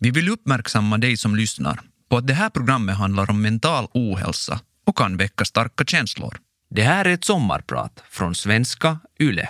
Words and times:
Vi 0.00 0.10
vill 0.10 0.28
uppmärksamma 0.28 0.98
dig 0.98 1.16
som 1.16 1.36
lyssnar 1.36 1.80
på 2.08 2.16
att 2.16 2.26
det 2.26 2.34
här 2.34 2.50
programmet 2.50 2.96
handlar 2.96 3.30
om 3.30 3.42
mental 3.42 3.88
ohälsa 3.94 4.60
och 4.86 4.96
kan 4.98 5.16
väcka 5.16 5.44
starka 5.44 5.84
känslor. 5.84 6.38
Det 6.70 6.82
här 6.82 7.04
är 7.04 7.14
ett 7.14 7.24
sommarprat 7.24 8.02
från 8.10 8.34
svenska 8.34 8.98
YLE. 9.20 9.48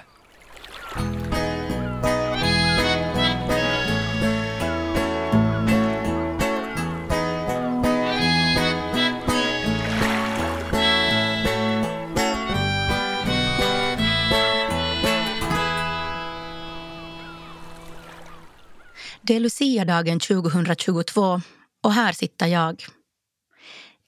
Det 19.28 19.36
är 19.36 19.40
Lucia-dagen 19.40 20.20
2022 20.20 21.40
och 21.82 21.92
här 21.92 22.12
sitter 22.12 22.46
jag. 22.46 22.84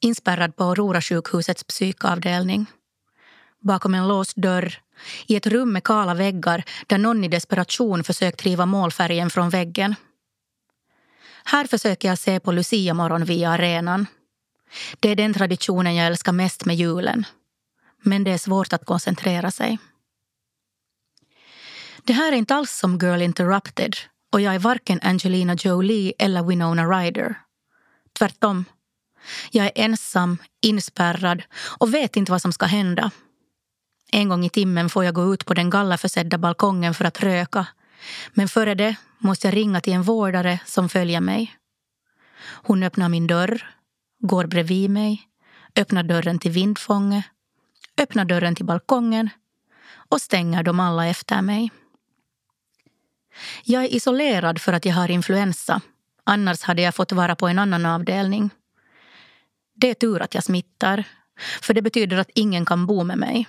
Inspärrad 0.00 0.56
på 0.56 0.64
Aurora 0.64 1.00
sjukhusets 1.00 1.64
psykavdelning. 1.64 2.66
Bakom 3.60 3.94
en 3.94 4.08
låst 4.08 4.36
dörr, 4.36 4.74
i 5.26 5.36
ett 5.36 5.46
rum 5.46 5.72
med 5.72 5.84
kala 5.84 6.14
väggar 6.14 6.64
där 6.86 6.98
någon 6.98 7.24
i 7.24 7.28
desperation 7.28 8.04
försökt 8.04 8.42
riva 8.42 8.66
målfärgen 8.66 9.30
från 9.30 9.50
väggen. 9.50 9.94
Här 11.44 11.64
försöker 11.64 12.08
jag 12.08 12.18
se 12.18 12.40
på 12.40 12.52
Lucia-morgon 12.52 13.24
via 13.24 13.50
arenan. 13.50 14.06
Det 15.00 15.08
är 15.08 15.16
den 15.16 15.34
traditionen 15.34 15.94
jag 15.94 16.06
älskar 16.06 16.32
mest 16.32 16.64
med 16.64 16.76
julen. 16.76 17.24
Men 18.02 18.24
det 18.24 18.30
är 18.30 18.38
svårt 18.38 18.72
att 18.72 18.84
koncentrera 18.84 19.50
sig. 19.50 19.78
Det 22.04 22.12
här 22.12 22.32
är 22.32 22.36
inte 22.36 22.54
alls 22.54 22.72
som 22.72 22.98
Girl 22.98 23.22
Interrupted 23.22 23.96
och 24.32 24.40
jag 24.40 24.54
är 24.54 24.58
varken 24.58 25.00
Angelina 25.02 25.54
Jolie 25.54 26.12
eller 26.18 26.42
Winona 26.42 26.84
Ryder. 26.84 27.34
Tvärtom. 28.18 28.64
Jag 29.50 29.66
är 29.66 29.72
ensam, 29.74 30.38
inspärrad 30.62 31.42
och 31.78 31.94
vet 31.94 32.16
inte 32.16 32.32
vad 32.32 32.42
som 32.42 32.52
ska 32.52 32.66
hända. 32.66 33.10
En 34.12 34.28
gång 34.28 34.44
i 34.44 34.50
timmen 34.50 34.88
får 34.88 35.04
jag 35.04 35.14
gå 35.14 35.34
ut 35.34 35.46
på 35.46 35.54
den 35.54 35.70
gallerförsedda 35.70 36.38
balkongen 36.38 36.94
för 36.94 37.04
att 37.04 37.22
röka. 37.22 37.66
Men 38.32 38.48
före 38.48 38.74
det 38.74 38.96
måste 39.18 39.46
jag 39.46 39.56
ringa 39.56 39.80
till 39.80 39.92
en 39.92 40.02
vårdare 40.02 40.60
som 40.66 40.88
följer 40.88 41.20
mig. 41.20 41.56
Hon 42.42 42.82
öppnar 42.82 43.08
min 43.08 43.26
dörr, 43.26 43.66
går 44.18 44.46
bredvid 44.46 44.90
mig, 44.90 45.22
öppnar 45.76 46.02
dörren 46.02 46.38
till 46.38 46.50
vindfånget, 46.50 47.24
öppnar 48.00 48.24
dörren 48.24 48.54
till 48.54 48.64
balkongen 48.64 49.30
och 50.10 50.20
stänger 50.20 50.62
dem 50.62 50.80
alla 50.80 51.06
efter 51.06 51.42
mig. 51.42 51.70
Jag 53.64 53.84
är 53.84 53.94
isolerad 53.94 54.60
för 54.60 54.72
att 54.72 54.84
jag 54.84 54.94
har 54.94 55.10
influensa. 55.10 55.80
Annars 56.24 56.62
hade 56.62 56.82
jag 56.82 56.94
fått 56.94 57.12
vara 57.12 57.36
på 57.36 57.48
en 57.48 57.58
annan 57.58 57.86
avdelning. 57.86 58.50
Det 59.74 59.90
är 59.90 59.94
tur 59.94 60.22
att 60.22 60.34
jag 60.34 60.44
smittar, 60.44 61.04
för 61.62 61.74
det 61.74 61.82
betyder 61.82 62.16
att 62.16 62.30
ingen 62.34 62.64
kan 62.64 62.86
bo 62.86 63.04
med 63.04 63.18
mig. 63.18 63.48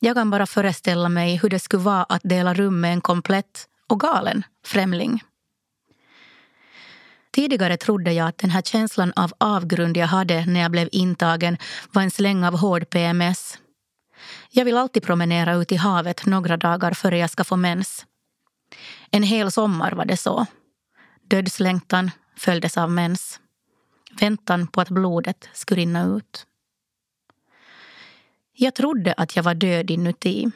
Jag 0.00 0.16
kan 0.16 0.30
bara 0.30 0.46
föreställa 0.46 1.08
mig 1.08 1.36
hur 1.36 1.48
det 1.50 1.58
skulle 1.58 1.82
vara 1.82 2.04
att 2.04 2.22
dela 2.24 2.54
rum 2.54 2.80
med 2.80 2.92
en 2.92 3.00
komplett 3.00 3.68
och 3.86 4.00
galen 4.00 4.42
främling. 4.66 5.22
Tidigare 7.32 7.76
trodde 7.76 8.12
jag 8.12 8.28
att 8.28 8.38
den 8.38 8.50
här 8.50 8.62
känslan 8.62 9.12
av 9.16 9.32
avgrund 9.38 9.96
jag 9.96 10.06
hade 10.06 10.46
när 10.46 10.60
jag 10.60 10.70
blev 10.70 10.88
intagen 10.92 11.58
var 11.92 12.02
en 12.02 12.10
släng 12.10 12.44
av 12.44 12.58
hård 12.58 12.90
PMS. 12.90 13.58
Jag 14.50 14.64
vill 14.64 14.76
alltid 14.76 15.02
promenera 15.02 15.54
ut 15.54 15.72
i 15.72 15.76
havet 15.76 16.26
några 16.26 16.56
dagar 16.56 16.92
före 16.92 17.18
jag 17.18 17.30
ska 17.30 17.44
få 17.44 17.56
mens. 17.56 18.06
En 19.14 19.22
hel 19.22 19.52
sommar 19.52 19.92
var 19.92 20.04
det 20.04 20.16
så. 20.16 20.46
Dödslängtan 21.22 22.10
följdes 22.36 22.78
av 22.78 22.90
mens. 22.90 23.40
Väntan 24.20 24.66
på 24.66 24.80
att 24.80 24.88
blodet 24.88 25.48
skulle 25.52 25.80
rinna 25.80 26.04
ut. 26.04 26.46
Jag 28.52 28.74
trodde 28.74 29.12
att 29.12 29.36
jag 29.36 29.42
var 29.42 29.54
död 29.54 29.90
inuti. 29.90 30.50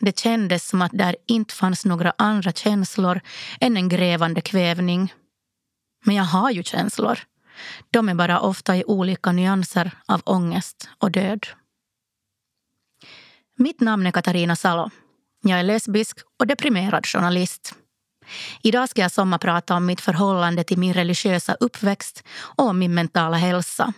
Det 0.00 0.18
kändes 0.18 0.68
som 0.68 0.82
att 0.82 0.92
där 0.92 1.16
inte 1.26 1.54
fanns 1.54 1.84
några 1.84 2.12
andra 2.18 2.52
känslor 2.52 3.20
än 3.60 3.76
en 3.76 3.88
grävande 3.88 4.40
kvävning. 4.40 5.14
Men 6.04 6.16
jag 6.16 6.24
har 6.24 6.50
ju 6.50 6.62
känslor. 6.62 7.18
De 7.90 8.08
är 8.08 8.14
bara 8.14 8.40
ofta 8.40 8.76
i 8.76 8.84
olika 8.84 9.32
nyanser 9.32 9.90
av 10.06 10.22
ångest 10.24 10.88
och 10.98 11.10
död. 11.10 11.46
Mitt 13.56 13.80
namn 13.80 14.06
är 14.06 14.10
Katarina 14.10 14.56
Salo. 14.56 14.90
Jag 15.42 15.58
är 15.58 15.62
lesbisk 15.62 16.18
och 16.38 16.46
deprimerad 16.46 17.06
journalist. 17.06 17.74
Idag 18.62 18.88
ska 18.88 19.02
jag 19.02 19.12
sommarprata 19.12 19.74
om 19.74 19.86
mitt 19.86 20.00
förhållande 20.00 20.64
till 20.64 20.78
min 20.78 20.94
religiösa 20.94 21.54
uppväxt 21.60 22.22
och 22.38 22.64
om 22.64 22.78
min 22.78 22.94
mentala 22.94 23.36
hälsa. 23.36 23.92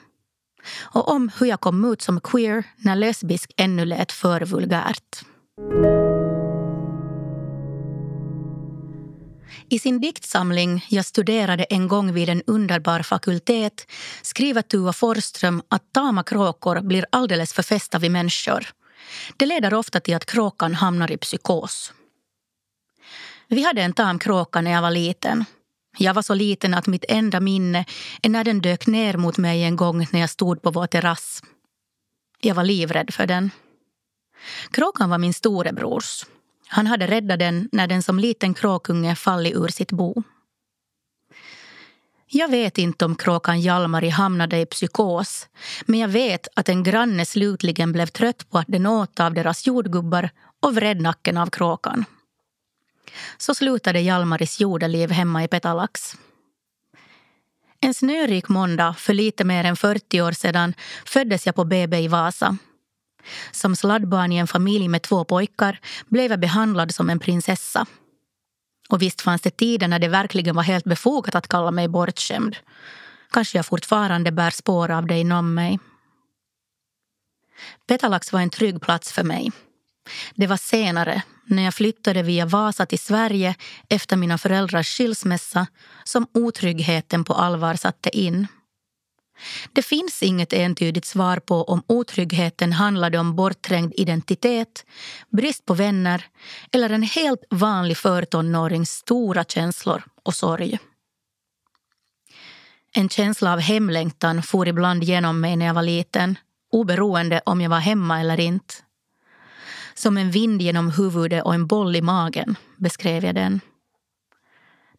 Och 0.80 1.08
om 1.08 1.30
hur 1.38 1.46
jag 1.46 1.60
kom 1.60 1.92
ut 1.92 2.02
som 2.02 2.20
queer 2.20 2.64
när 2.76 2.96
lesbisk 2.96 3.52
ännu 3.56 3.84
lät 3.84 4.12
för 4.12 4.40
vulgärt. 4.40 5.24
I 9.68 9.78
sin 9.78 10.00
diktsamling 10.00 10.86
Jag 10.88 11.04
studerade 11.04 11.64
en 11.64 11.88
gång 11.88 12.12
vid 12.12 12.28
en 12.28 12.42
underbar 12.46 13.02
fakultet 13.02 13.86
skriver 14.22 14.62
Tua 14.62 14.92
Forsström 14.92 15.62
att 15.68 15.92
tama 15.92 16.22
kråkor 16.22 16.80
blir 16.80 17.06
alldeles 17.12 17.52
för 17.52 17.62
fästa 17.62 17.98
vid 17.98 18.10
människor. 18.10 18.66
Det 19.36 19.46
leder 19.46 19.74
ofta 19.74 20.00
till 20.00 20.16
att 20.16 20.26
kråkan 20.26 20.74
hamnar 20.74 21.12
i 21.12 21.16
psykos. 21.16 21.92
Vi 23.48 23.64
hade 23.64 23.82
en 23.82 23.92
tam 23.92 24.18
kråka 24.18 24.60
när 24.60 24.70
jag 24.70 24.82
var 24.82 24.90
liten. 24.90 25.44
Jag 25.98 26.14
var 26.14 26.22
så 26.22 26.34
liten 26.34 26.74
att 26.74 26.86
mitt 26.86 27.04
enda 27.08 27.40
minne 27.40 27.84
är 28.22 28.28
när 28.28 28.44
den 28.44 28.60
dök 28.60 28.86
ner 28.86 29.16
mot 29.16 29.38
mig 29.38 29.64
en 29.64 29.76
gång 29.76 30.06
när 30.12 30.20
jag 30.20 30.30
stod 30.30 30.62
på 30.62 30.70
vår 30.70 30.86
terrass. 30.86 31.42
Jag 32.40 32.54
var 32.54 32.64
livrädd 32.64 33.14
för 33.14 33.26
den. 33.26 33.50
Kråkan 34.70 35.10
var 35.10 35.18
min 35.18 35.34
storebrors. 35.34 36.26
Han 36.66 36.86
hade 36.86 37.06
räddat 37.06 37.38
den 37.38 37.68
när 37.72 37.86
den 37.86 38.02
som 38.02 38.18
liten 38.18 38.54
kråkunge 38.54 39.14
fallit 39.14 39.54
ur 39.56 39.68
sitt 39.68 39.92
bo. 39.92 40.22
Jag 42.26 42.48
vet 42.48 42.78
inte 42.78 43.04
om 43.04 43.16
kråkan 43.16 43.60
Hjalmari 43.60 44.08
hamnade 44.08 44.60
i 44.60 44.66
psykos 44.66 45.48
men 45.86 46.00
jag 46.00 46.08
vet 46.08 46.48
att 46.56 46.68
en 46.68 46.82
granne 46.82 47.26
slutligen 47.26 47.92
blev 47.92 48.06
trött 48.06 48.50
på 48.50 48.58
att 48.58 48.66
den 48.68 48.86
åt 48.86 49.20
av 49.20 49.34
deras 49.34 49.66
jordgubbar 49.66 50.30
och 50.60 50.74
vred 50.74 51.00
nacken 51.00 51.36
av 51.36 51.46
kråkan. 51.46 52.04
Så 53.38 53.54
slutade 53.54 54.00
Hjalmaris 54.00 54.60
jordeliv 54.60 55.10
hemma 55.10 55.44
i 55.44 55.48
Petalax. 55.48 56.16
En 57.80 57.94
snörik 57.94 58.48
måndag 58.48 58.94
för 58.98 59.14
lite 59.14 59.44
mer 59.44 59.64
än 59.64 59.76
40 59.76 60.20
år 60.20 60.32
sedan 60.32 60.74
föddes 61.06 61.46
jag 61.46 61.54
på 61.54 61.64
BB 61.64 61.98
i 61.98 62.08
Vasa. 62.08 62.56
Som 63.52 63.76
sladdbarn 63.76 64.32
i 64.32 64.36
en 64.36 64.46
familj 64.46 64.88
med 64.88 65.02
två 65.02 65.24
pojkar 65.24 65.80
blev 66.06 66.30
jag 66.30 66.40
behandlad 66.40 66.94
som 66.94 67.10
en 67.10 67.18
prinsessa. 67.18 67.86
Och 68.88 69.02
visst 69.02 69.20
fanns 69.20 69.42
det 69.42 69.56
tider 69.56 69.88
när 69.88 69.98
det 69.98 70.08
verkligen 70.08 70.56
var 70.56 70.62
helt 70.62 70.84
befogat 70.84 71.34
att 71.34 71.48
kalla 71.48 71.70
mig 71.70 71.88
bortskämd. 71.88 72.56
Kanske 73.30 73.58
jag 73.58 73.66
fortfarande 73.66 74.32
bär 74.32 74.50
spår 74.50 74.90
av 74.90 75.06
det 75.06 75.18
inom 75.18 75.54
mig. 75.54 75.78
Petalax 77.86 78.32
var 78.32 78.40
en 78.40 78.50
trygg 78.50 78.80
plats 78.80 79.12
för 79.12 79.22
mig. 79.24 79.52
Det 80.34 80.46
var 80.46 80.56
senare, 80.56 81.22
när 81.44 81.62
jag 81.62 81.74
flyttade 81.74 82.22
via 82.22 82.46
Vasa 82.46 82.86
till 82.86 82.98
Sverige 82.98 83.54
efter 83.88 84.16
mina 84.16 84.38
föräldrars 84.38 84.88
skilsmässa 84.98 85.66
som 86.04 86.26
otryggheten 86.34 87.24
på 87.24 87.34
allvar 87.34 87.74
satte 87.74 88.18
in. 88.18 88.46
Det 89.72 89.82
finns 89.82 90.22
inget 90.22 90.52
entydigt 90.52 91.04
svar 91.04 91.36
på 91.36 91.62
om 91.62 91.82
otryggheten 91.86 92.72
handlade 92.72 93.18
om 93.18 93.36
bortträngd 93.36 93.92
identitet, 93.96 94.84
brist 95.30 95.64
på 95.64 95.74
vänner 95.74 96.26
eller 96.72 96.90
en 96.90 97.02
helt 97.02 97.44
vanlig 97.50 97.96
förtonårings 97.96 98.90
stora 98.90 99.44
känslor 99.44 100.02
och 100.22 100.34
sorg. 100.34 100.78
En 102.92 103.08
känsla 103.08 103.52
av 103.52 103.60
hemlängtan 103.60 104.42
for 104.42 104.68
ibland 104.68 105.04
genom 105.04 105.40
mig 105.40 105.56
när 105.56 105.66
jag 105.66 105.74
var 105.74 105.82
liten 105.82 106.38
oberoende 106.72 107.40
om 107.46 107.60
jag 107.60 107.70
var 107.70 107.78
hemma 107.78 108.20
eller 108.20 108.40
inte. 108.40 108.74
Som 109.94 110.16
en 110.16 110.30
vind 110.30 110.62
genom 110.62 110.90
huvudet 110.90 111.44
och 111.44 111.54
en 111.54 111.66
boll 111.66 111.96
i 111.96 112.02
magen, 112.02 112.56
beskrev 112.76 113.24
jag 113.24 113.34
den. 113.34 113.60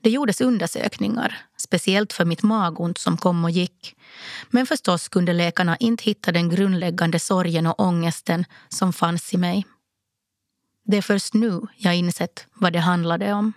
Det 0.06 0.10
gjordes 0.10 0.42
undersökningar, 0.42 1.38
speciellt 1.58 2.14
för 2.14 2.26
mitt 2.26 2.44
magont 2.44 2.98
som 2.98 3.18
kom 3.18 3.44
och 3.44 3.52
gick. 3.52 3.96
Men 4.50 4.66
förstås 4.66 5.10
kunde 5.10 5.34
läkarna 5.34 5.78
inte 5.78 6.04
hitta 6.04 6.32
den 6.32 6.50
grundläggande 6.50 7.20
sorgen 7.20 7.68
och 7.68 7.80
ångesten 7.80 8.46
som 8.70 8.94
fanns 8.94 9.34
i 9.34 9.38
mig. 9.38 9.66
Det 10.84 10.98
är 10.98 11.02
först 11.02 11.34
nu 11.34 11.62
jag 11.78 11.96
insett 11.96 12.48
vad 12.54 12.74
det 12.74 12.80
handlade 12.80 13.34
om. 13.34 13.54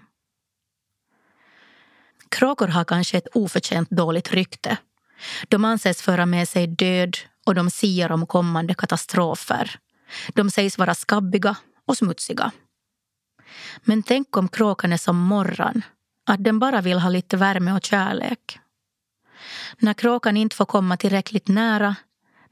Kråkor 2.29 2.69
har 2.69 2.85
kanske 2.85 3.19
ett 3.19 3.29
oförtjänt 3.35 3.91
dåligt 3.91 4.33
rykte. 4.33 4.77
De 5.49 5.65
anses 5.65 6.03
föra 6.03 6.27
med 6.27 6.49
sig 6.49 6.67
död 6.67 7.17
och 7.47 7.55
de 7.55 7.71
siar 7.71 8.13
om 8.13 8.27
kommande 8.27 8.75
katastrofer. 8.75 9.79
De 10.29 10.51
sägs 10.51 10.79
vara 10.79 10.95
skabbiga 10.95 11.57
och 11.87 11.97
smutsiga. 11.97 12.53
Men 13.85 14.03
tänk 14.03 14.37
om 14.37 14.49
kråkan 14.49 14.93
är 14.93 14.97
som 14.97 15.17
morran 15.17 15.83
att 16.27 16.45
den 16.45 16.59
bara 16.59 16.81
vill 16.81 16.99
ha 16.99 17.09
lite 17.09 17.37
värme 17.37 17.73
och 17.73 17.85
kärlek. 17.85 18.59
När 19.79 19.95
kråkan 19.95 20.37
inte 20.37 20.57
får 20.57 20.65
komma 20.65 20.97
tillräckligt 20.97 21.49
nära, 21.49 21.97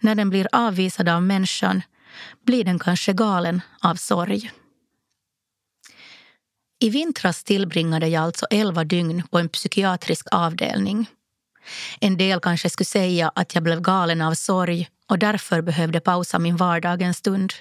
när 0.00 0.14
den 0.14 0.30
blir 0.30 0.48
avvisad 0.52 1.08
av 1.08 1.22
människan, 1.22 1.82
blir 2.46 2.64
den 2.64 2.78
kanske 2.78 3.12
galen 3.12 3.60
av 3.80 3.94
sorg. 3.94 4.50
I 6.78 6.90
vintras 6.90 7.44
tillbringade 7.44 8.08
jag 8.08 8.22
alltså 8.22 8.46
elva 8.50 8.84
dygn 8.84 9.22
på 9.30 9.38
en 9.38 9.48
psykiatrisk 9.48 10.26
avdelning. 10.30 11.10
En 12.00 12.16
del 12.16 12.40
kanske 12.40 12.70
skulle 12.70 12.84
säga 12.84 13.32
att 13.34 13.54
jag 13.54 13.64
blev 13.64 13.80
galen 13.80 14.22
av 14.22 14.34
sorg 14.34 14.88
och 15.06 15.18
därför 15.18 15.62
behövde 15.62 16.00
pausa 16.00 16.38
min 16.38 16.56
vardag 16.56 17.02
en 17.02 17.14
stund. 17.14 17.52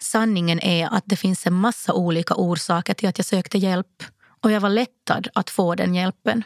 Sanningen 0.00 0.60
är 0.60 0.88
att 0.94 1.04
det 1.06 1.16
finns 1.16 1.46
en 1.46 1.54
massa 1.54 1.92
olika 1.92 2.34
orsaker 2.34 2.94
till 2.94 3.08
att 3.08 3.18
jag 3.18 3.24
sökte 3.24 3.58
hjälp 3.58 4.02
och 4.40 4.50
jag 4.50 4.60
var 4.60 4.70
lättad 4.70 5.28
att 5.34 5.50
få 5.50 5.74
den 5.74 5.94
hjälpen. 5.94 6.44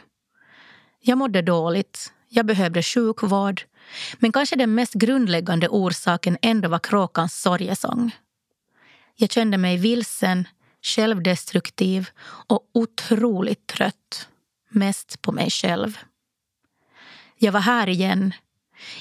Jag 0.99 1.17
mådde 1.17 1.41
dåligt, 1.41 2.13
jag 2.29 2.45
behövde 2.45 2.83
sjukvård 2.83 3.61
men 4.19 4.31
kanske 4.31 4.55
den 4.55 4.75
mest 4.75 4.93
grundläggande 4.93 5.67
orsaken 5.67 6.37
ändå 6.41 6.69
var 6.69 6.79
kråkans 6.79 7.41
sorgesång. 7.41 8.15
Jag 9.15 9.31
kände 9.31 9.57
mig 9.57 9.77
vilsen, 9.77 10.47
självdestruktiv 10.81 12.09
och 12.23 12.69
otroligt 12.73 13.67
trött. 13.67 14.27
Mest 14.69 15.21
på 15.21 15.31
mig 15.31 15.49
själv. 15.49 15.97
Jag 17.37 17.51
var 17.51 17.59
här 17.59 17.89
igen, 17.89 18.33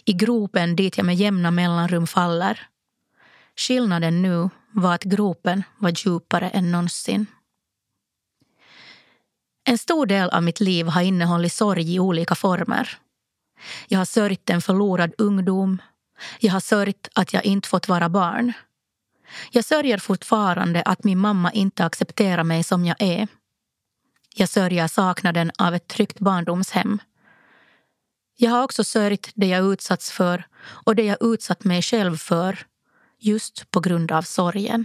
i 0.05 0.12
gropen 0.12 0.76
dit 0.76 0.96
jag 0.96 1.06
med 1.06 1.14
jämna 1.14 1.50
mellanrum 1.50 2.06
faller. 2.06 2.67
Skillnaden 3.56 4.23
nu 4.23 4.50
var 4.73 4.94
att 4.94 5.05
gropen 5.05 5.62
var 5.78 5.93
djupare 6.06 6.49
än 6.49 6.73
någonsin. 6.73 7.26
En 9.64 9.78
stor 9.78 10.06
del 10.06 10.31
av 10.31 10.43
mitt 10.43 10.61
liv 10.61 10.87
har 10.87 11.02
innehållit 11.02 11.52
sorg 11.52 11.94
i 11.94 12.00
olika 12.00 12.34
former. 12.34 12.99
Jag 13.88 13.99
har 13.99 14.05
sörjt 14.05 14.50
en 14.50 14.62
förlorad 14.62 15.12
ungdom. 15.19 15.82
Jag 16.40 16.52
har 16.52 16.61
sörjt 16.61 17.08
att 17.14 17.32
jag 17.32 17.44
inte 17.44 17.69
fått 17.69 17.88
vara 17.88 18.08
barn. 18.08 18.52
Jag 19.50 19.64
sörjer 19.64 19.99
fortfarande 19.99 20.82
att 20.82 21.05
min 21.05 21.19
mamma 21.19 21.52
inte 21.52 21.84
accepterar 21.84 22.44
mig 22.44 22.62
som 22.62 22.84
jag 22.84 22.96
är. 23.02 23.28
Jag 24.34 24.49
sörjer 24.49 24.88
saknaden 24.88 25.50
av 25.58 25.75
ett 25.75 25.88
tryggt 25.88 26.19
barndomshem. 26.19 26.99
Jag 28.38 28.50
har 28.50 28.62
också 28.62 28.84
sörjt 28.84 29.30
det 29.34 29.46
jag 29.46 29.72
utsatts 29.72 30.10
för 30.10 30.46
och 30.62 30.96
det 30.96 31.02
jag 31.02 31.16
utsatt 31.20 31.64
mig 31.64 31.82
själv 31.82 32.16
för 32.16 32.66
just 33.18 33.70
på 33.70 33.80
grund 33.80 34.12
av 34.12 34.22
sorgen. 34.22 34.84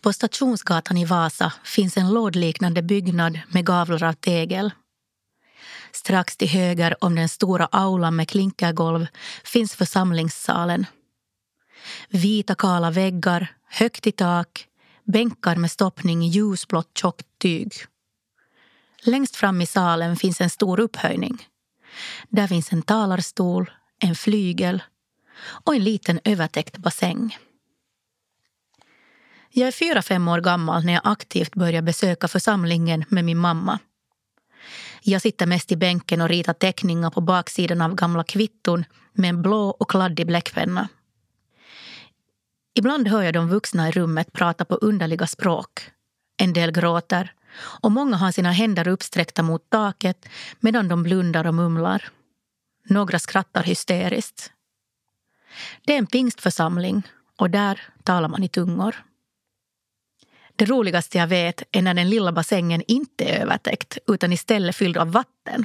På 0.00 0.12
Stationsgatan 0.12 0.96
i 0.96 1.04
Vasa 1.04 1.52
finns 1.64 1.96
en 1.96 2.14
lådliknande 2.14 2.82
byggnad 2.82 3.40
med 3.48 3.66
gavlar 3.66 4.04
av 4.04 4.12
tegel. 4.12 4.70
Strax 5.92 6.36
till 6.36 6.48
höger 6.48 7.04
om 7.04 7.14
den 7.14 7.28
stora 7.28 7.68
aulan 7.72 8.16
med 8.16 8.28
klinkergolv 8.28 9.06
finns 9.44 9.74
församlingssalen. 9.74 10.86
Vita 12.08 12.54
kala 12.54 12.90
väggar, 12.90 13.52
högt 13.70 14.06
i 14.06 14.12
tak, 14.12 14.68
bänkar 15.04 15.56
med 15.56 15.70
stoppning 15.70 16.24
i 16.24 16.28
ljusblått 16.28 16.98
tjockt 16.98 17.26
tyg. 17.38 17.72
Längst 19.02 19.36
fram 19.36 19.60
i 19.60 19.66
salen 19.66 20.16
finns 20.16 20.40
en 20.40 20.50
stor 20.50 20.80
upphöjning. 20.80 21.48
Där 22.28 22.46
finns 22.46 22.72
en 22.72 22.82
talarstol, 22.82 23.70
en 23.98 24.14
flygel 24.14 24.82
och 25.46 25.74
en 25.74 25.84
liten 25.84 26.20
övertäckt 26.24 26.76
bassäng. 26.76 27.36
Jag 29.50 29.68
är 29.68 29.72
fyra, 29.72 30.02
fem 30.02 30.28
år 30.28 30.40
gammal 30.40 30.84
när 30.84 30.92
jag 30.92 31.02
aktivt 31.04 31.54
börjar 31.54 31.82
besöka 31.82 32.28
församlingen 32.28 33.04
med 33.08 33.24
min 33.24 33.38
mamma. 33.38 33.78
Jag 35.02 35.22
sitter 35.22 35.46
mest 35.46 35.72
i 35.72 35.76
bänken 35.76 36.20
och 36.20 36.28
ritar 36.28 36.52
teckningar 36.52 37.10
på 37.10 37.20
baksidan 37.20 37.80
av 37.80 37.94
gamla 37.94 38.24
kvitton 38.24 38.84
med 39.12 39.30
en 39.30 39.42
blå 39.42 39.68
och 39.68 39.90
kladdig 39.90 40.26
bläckpenna. 40.26 40.88
Ibland 42.74 43.08
hör 43.08 43.22
jag 43.22 43.34
de 43.34 43.48
vuxna 43.48 43.88
i 43.88 43.92
rummet 43.92 44.32
prata 44.32 44.64
på 44.64 44.74
underliga 44.74 45.26
språk. 45.26 45.90
En 46.36 46.52
del 46.52 46.72
gråter 46.72 47.32
och 47.82 47.92
många 47.92 48.16
har 48.16 48.32
sina 48.32 48.52
händer 48.52 48.88
uppsträckta 48.88 49.42
mot 49.42 49.70
taket 49.70 50.28
medan 50.60 50.88
de 50.88 51.02
blundar 51.02 51.46
och 51.46 51.54
mumlar. 51.54 52.08
Några 52.88 53.18
skrattar 53.18 53.62
hysteriskt. 53.62 54.52
Det 55.86 55.94
är 55.94 55.98
en 55.98 56.06
pingstförsamling 56.06 57.02
och 57.36 57.50
där 57.50 57.80
talar 58.02 58.28
man 58.28 58.42
i 58.42 58.48
tungor. 58.48 58.94
Det 60.56 60.64
roligaste 60.64 61.18
jag 61.18 61.26
vet 61.26 61.62
är 61.72 61.82
när 61.82 61.94
den 61.94 62.10
lilla 62.10 62.32
bassängen 62.32 62.82
inte 62.86 63.24
är 63.24 63.42
övertäckt 63.42 63.98
utan 64.06 64.32
istället 64.32 64.76
fylld 64.76 64.96
av 64.96 65.12
vatten. 65.12 65.64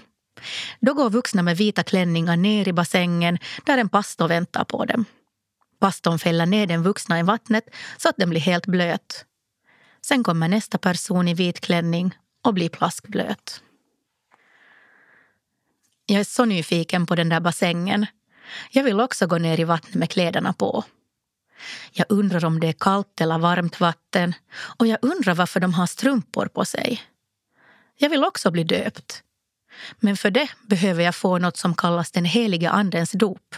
Då 0.79 0.94
går 0.94 1.09
vuxna 1.09 1.41
med 1.41 1.57
vita 1.57 1.83
klänningar 1.83 2.38
ner 2.38 2.67
i 2.67 2.73
bassängen 2.73 3.38
där 3.65 3.77
en 3.77 3.89
pastor 3.89 4.27
väntar 4.27 4.63
på 4.63 4.85
dem. 4.85 5.06
Pastorn 5.79 6.19
fäller 6.19 6.45
ner 6.45 6.67
den 6.67 6.83
vuxna 6.83 7.19
i 7.19 7.23
vattnet 7.23 7.69
så 7.97 8.09
att 8.09 8.17
den 8.17 8.29
blir 8.29 8.41
helt 8.41 8.65
blöt. 8.65 9.25
Sen 10.01 10.23
kommer 10.23 10.47
nästa 10.47 10.77
person 10.77 11.27
i 11.27 11.33
vit 11.33 11.61
klänning 11.61 12.17
och 12.43 12.53
blir 12.53 12.69
plaskblöt. 12.69 13.61
Jag 16.05 16.19
är 16.19 16.23
så 16.23 16.45
nyfiken 16.45 17.05
på 17.05 17.15
den 17.15 17.29
där 17.29 17.39
bassängen. 17.39 18.05
Jag 18.71 18.83
vill 18.83 18.99
också 18.99 19.27
gå 19.27 19.37
ner 19.37 19.59
i 19.59 19.63
vattnet 19.63 19.95
med 19.95 20.09
kläderna 20.09 20.53
på. 20.53 20.83
Jag 21.91 22.05
undrar 22.09 22.45
om 22.45 22.59
det 22.59 22.67
är 22.67 22.73
kallt 22.73 23.21
eller 23.21 23.37
varmt 23.37 23.79
vatten 23.79 24.33
och 24.51 24.87
jag 24.87 24.97
undrar 25.01 25.35
varför 25.35 25.59
de 25.59 25.73
har 25.73 25.85
strumpor 25.85 26.45
på 26.45 26.65
sig. 26.65 27.01
Jag 27.97 28.09
vill 28.09 28.23
också 28.23 28.51
bli 28.51 28.63
döpt. 28.63 29.23
Men 29.99 30.17
för 30.17 30.31
det 30.31 30.49
behöver 30.61 31.03
jag 31.03 31.15
få 31.15 31.37
något 31.37 31.57
som 31.57 31.75
kallas 31.75 32.11
den 32.11 32.25
helige 32.25 32.69
Andens 32.69 33.11
dop. 33.11 33.55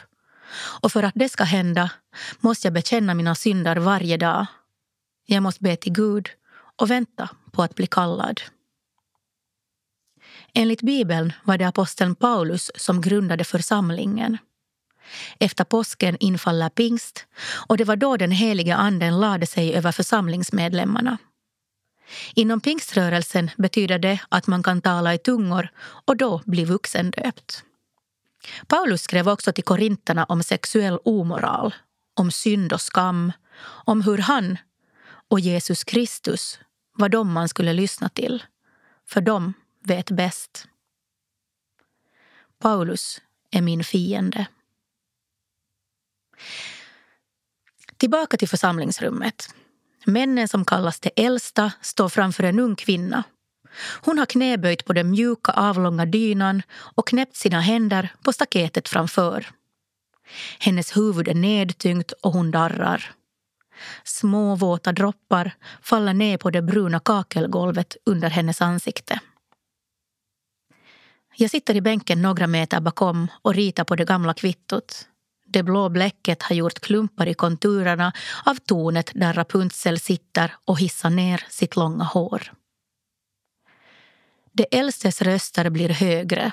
Och 0.53 0.91
för 0.91 1.03
att 1.03 1.13
det 1.15 1.29
ska 1.29 1.43
hända 1.43 1.91
måste 2.39 2.67
jag 2.67 2.73
bekänna 2.73 3.13
mina 3.13 3.35
synder 3.35 3.75
varje 3.75 4.17
dag. 4.17 4.45
Jag 5.25 5.43
måste 5.43 5.63
be 5.63 5.75
till 5.75 5.93
Gud 5.93 6.29
och 6.75 6.91
vänta 6.91 7.29
på 7.51 7.63
att 7.63 7.75
bli 7.75 7.87
kallad. 7.87 8.41
Enligt 10.53 10.81
Bibeln 10.81 11.33
var 11.43 11.57
det 11.57 11.67
aposteln 11.67 12.15
Paulus 12.15 12.71
som 12.75 13.01
grundade 13.01 13.43
församlingen. 13.43 14.37
Efter 15.39 15.63
påsken 15.63 16.17
infaller 16.19 16.69
pingst 16.69 17.25
och 17.67 17.77
det 17.77 17.83
var 17.83 17.95
då 17.95 18.17
den 18.17 18.31
helige 18.31 18.75
anden 18.75 19.19
lade 19.19 19.47
sig 19.47 19.75
över 19.75 19.91
församlingsmedlemmarna. 19.91 21.17
Inom 22.35 22.61
pingströrelsen 22.61 23.51
betyder 23.57 23.99
det 23.99 24.19
att 24.29 24.47
man 24.47 24.63
kan 24.63 24.81
tala 24.81 25.13
i 25.13 25.17
tungor 25.17 25.69
och 26.05 26.17
då 26.17 26.41
bli 26.45 26.65
vuxendöpt. 26.65 27.63
Paulus 28.67 29.01
skrev 29.01 29.29
också 29.29 29.53
till 29.53 29.63
korinterna 29.63 30.25
om 30.25 30.43
sexuell 30.43 30.99
omoral, 31.05 31.75
om 32.13 32.31
synd 32.31 32.73
och 32.73 32.81
skam, 32.81 33.31
om 33.63 34.01
hur 34.01 34.17
han 34.17 34.57
och 35.29 35.39
Jesus 35.39 35.83
Kristus 35.83 36.59
var 36.93 37.09
de 37.09 37.31
man 37.33 37.49
skulle 37.49 37.73
lyssna 37.73 38.09
till, 38.09 38.43
för 39.07 39.21
de 39.21 39.53
vet 39.83 40.11
bäst. 40.11 40.67
Paulus 42.59 43.21
är 43.51 43.61
min 43.61 43.83
fiende. 43.83 44.45
Tillbaka 47.97 48.37
till 48.37 48.49
församlingsrummet. 48.49 49.55
Männen 50.05 50.47
som 50.47 50.65
kallas 50.65 50.99
de 50.99 51.11
äldsta 51.15 51.71
står 51.81 52.09
framför 52.09 52.43
en 52.43 52.59
ung 52.59 52.75
kvinna. 52.75 53.23
Hon 54.01 54.19
har 54.19 54.25
knäböjt 54.25 54.85
på 54.85 54.93
den 54.93 55.11
mjuka 55.11 55.51
avlånga 55.51 56.05
dynan 56.05 56.61
och 56.95 57.07
knäppt 57.07 57.35
sina 57.35 57.59
händer 57.59 58.13
på 58.23 58.33
staketet 58.33 58.89
framför. 58.89 59.49
Hennes 60.59 60.97
huvud 60.97 61.27
är 61.27 61.35
nedtyngt 61.35 62.11
och 62.11 62.33
hon 62.33 62.51
darrar. 62.51 63.11
Små 64.03 64.55
våta 64.55 64.91
droppar 64.91 65.51
faller 65.81 66.13
ner 66.13 66.37
på 66.37 66.49
det 66.49 66.61
bruna 66.61 66.99
kakelgolvet 66.99 67.97
under 68.05 68.29
hennes 68.29 68.61
ansikte. 68.61 69.19
Jag 71.35 71.51
sitter 71.51 71.75
i 71.75 71.81
bänken 71.81 72.21
några 72.21 72.47
meter 72.47 72.79
bakom 72.79 73.27
och 73.41 73.55
ritar 73.55 73.83
på 73.83 73.95
det 73.95 74.05
gamla 74.05 74.33
kvittot. 74.33 75.07
Det 75.45 75.63
blå 75.63 75.89
bläcket 75.89 76.43
har 76.43 76.55
gjort 76.55 76.79
klumpar 76.79 77.27
i 77.27 77.33
konturerna 77.33 78.13
av 78.45 78.55
tornet 78.55 79.11
där 79.15 79.33
Rapunzel 79.33 79.99
sitter 79.99 80.55
och 80.65 80.79
hissar 80.79 81.09
ner 81.09 81.45
sitt 81.49 81.75
långa 81.75 82.03
hår. 82.03 82.51
De 84.51 84.65
äldstes 84.71 85.21
röster 85.21 85.69
blir 85.69 85.89
högre. 85.89 86.51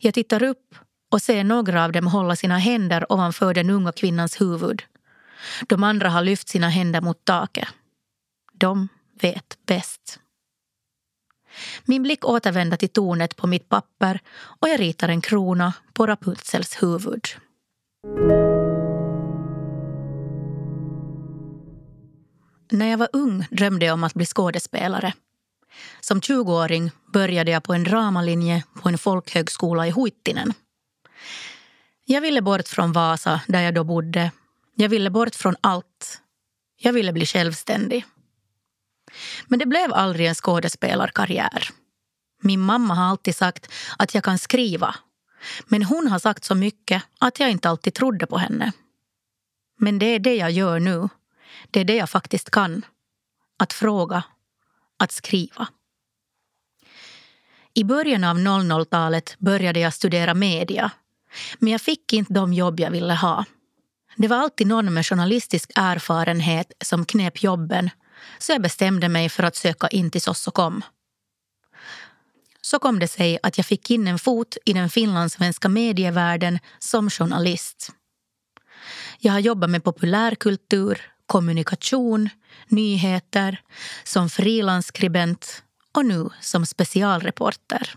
Jag 0.00 0.14
tittar 0.14 0.42
upp 0.42 0.74
och 1.10 1.22
ser 1.22 1.44
några 1.44 1.84
av 1.84 1.92
dem 1.92 2.06
hålla 2.06 2.36
sina 2.36 2.58
händer 2.58 3.12
ovanför 3.12 3.54
den 3.54 3.70
unga 3.70 3.92
kvinnans 3.92 4.40
huvud. 4.40 4.82
De 5.66 5.84
andra 5.84 6.10
har 6.10 6.22
lyft 6.22 6.48
sina 6.48 6.68
händer 6.68 7.00
mot 7.00 7.24
taket. 7.24 7.68
De 8.52 8.88
vet 9.20 9.58
bäst. 9.66 10.20
Min 11.84 12.02
blick 12.02 12.24
återvänder 12.24 12.76
till 12.76 12.88
tornet 12.88 13.36
på 13.36 13.46
mitt 13.46 13.68
papper 13.68 14.20
och 14.36 14.68
jag 14.68 14.80
ritar 14.80 15.08
en 15.08 15.20
krona 15.20 15.72
på 15.92 16.06
Rapunzels 16.06 16.82
huvud. 16.82 17.24
När 22.70 22.86
jag 22.86 22.98
var 22.98 23.08
ung 23.12 23.46
drömde 23.50 23.86
jag 23.86 23.94
om 23.94 24.04
att 24.04 24.14
bli 24.14 24.26
skådespelare. 24.26 25.12
Som 26.00 26.20
20-åring 26.20 26.90
började 27.12 27.50
jag 27.50 27.62
på 27.62 27.74
en 27.74 27.84
dramalinje 27.84 28.64
på 28.82 28.88
en 28.88 28.98
folkhögskola 28.98 29.86
i 29.86 29.90
Huittinen. 29.90 30.52
Jag 32.04 32.20
ville 32.20 32.42
bort 32.42 32.68
från 32.68 32.92
Vasa, 32.92 33.40
där 33.46 33.62
jag 33.62 33.74
då 33.74 33.84
bodde. 33.84 34.30
Jag 34.74 34.88
ville 34.88 35.10
bort 35.10 35.34
från 35.34 35.56
allt. 35.60 36.20
Jag 36.76 36.92
ville 36.92 37.12
bli 37.12 37.26
självständig. 37.26 38.04
Men 39.46 39.58
det 39.58 39.66
blev 39.66 39.92
aldrig 39.92 40.26
en 40.26 40.34
skådespelarkarriär. 40.34 41.68
Min 42.42 42.60
mamma 42.60 42.94
har 42.94 43.04
alltid 43.04 43.36
sagt 43.36 43.72
att 43.98 44.14
jag 44.14 44.24
kan 44.24 44.38
skriva. 44.38 44.94
Men 45.66 45.82
hon 45.82 46.08
har 46.08 46.18
sagt 46.18 46.44
så 46.44 46.54
mycket 46.54 47.02
att 47.18 47.40
jag 47.40 47.50
inte 47.50 47.68
alltid 47.68 47.94
trodde 47.94 48.26
på 48.26 48.38
henne. 48.38 48.72
Men 49.78 49.98
det 49.98 50.06
är 50.06 50.18
det 50.18 50.34
jag 50.34 50.50
gör 50.50 50.80
nu. 50.80 51.08
Det 51.70 51.80
är 51.80 51.84
det 51.84 51.96
jag 51.96 52.10
faktiskt 52.10 52.50
kan. 52.50 52.84
Att 53.58 53.72
fråga. 53.72 54.22
Att 54.98 55.12
skriva. 55.12 55.68
I 57.74 57.84
början 57.84 58.24
av 58.24 58.36
00-talet 58.38 59.36
började 59.38 59.80
jag 59.80 59.94
studera 59.94 60.34
media. 60.34 60.90
Men 61.58 61.72
jag 61.72 61.80
fick 61.80 62.12
inte 62.12 62.32
de 62.32 62.52
jobb 62.52 62.80
jag 62.80 62.90
ville 62.90 63.14
ha. 63.14 63.44
Det 64.16 64.28
var 64.28 64.36
alltid 64.36 64.66
någon 64.66 64.94
med 64.94 65.06
journalistisk 65.06 65.70
erfarenhet 65.74 66.72
som 66.84 67.04
knep 67.04 67.42
jobben 67.42 67.90
så 68.38 68.52
jag 68.52 68.62
bestämde 68.62 69.08
mig 69.08 69.28
för 69.28 69.42
att 69.42 69.56
söka 69.56 69.88
in 69.88 70.10
till 70.10 70.22
Sossokom. 70.22 70.82
Så 72.60 72.78
kom 72.78 72.98
det 72.98 73.08
sig 73.08 73.38
att 73.42 73.58
jag 73.58 73.66
fick 73.66 73.90
in 73.90 74.08
en 74.08 74.18
fot 74.18 74.56
i 74.64 74.72
den 74.72 74.90
finlandssvenska 74.90 75.68
medievärlden 75.68 76.58
som 76.78 77.10
journalist. 77.10 77.92
Jag 79.18 79.32
har 79.32 79.40
jobbat 79.40 79.70
med 79.70 79.84
populärkultur, 79.84 81.12
kommunikation, 81.26 82.28
nyheter, 82.68 83.62
som 84.04 84.30
frilansskribent 84.30 85.62
och 85.92 86.06
nu 86.06 86.28
som 86.40 86.66
specialreporter. 86.66 87.94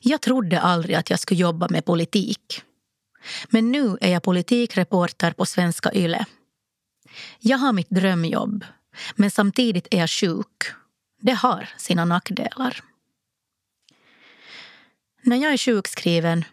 Jag 0.00 0.20
trodde 0.20 0.60
aldrig 0.60 0.96
att 0.96 1.10
jag 1.10 1.20
skulle 1.20 1.40
jobba 1.40 1.68
med 1.70 1.84
politik. 1.84 2.62
Men 3.48 3.72
nu 3.72 3.98
är 4.00 4.12
jag 4.12 4.22
politikreporter 4.22 5.32
på 5.32 5.46
Svenska 5.46 5.92
Yle. 5.94 6.24
Jag 7.40 7.58
har 7.58 7.72
mitt 7.72 7.90
drömjobb, 7.90 8.64
men 9.14 9.30
samtidigt 9.30 9.88
är 9.90 9.98
jag 9.98 10.10
sjuk. 10.10 10.62
Det 11.20 11.32
har 11.32 11.68
sina 11.76 12.04
nackdelar. 12.04 12.80
När 15.22 15.36
jag 15.36 15.52
är 15.52 15.56
sjukskriven, 15.56 16.44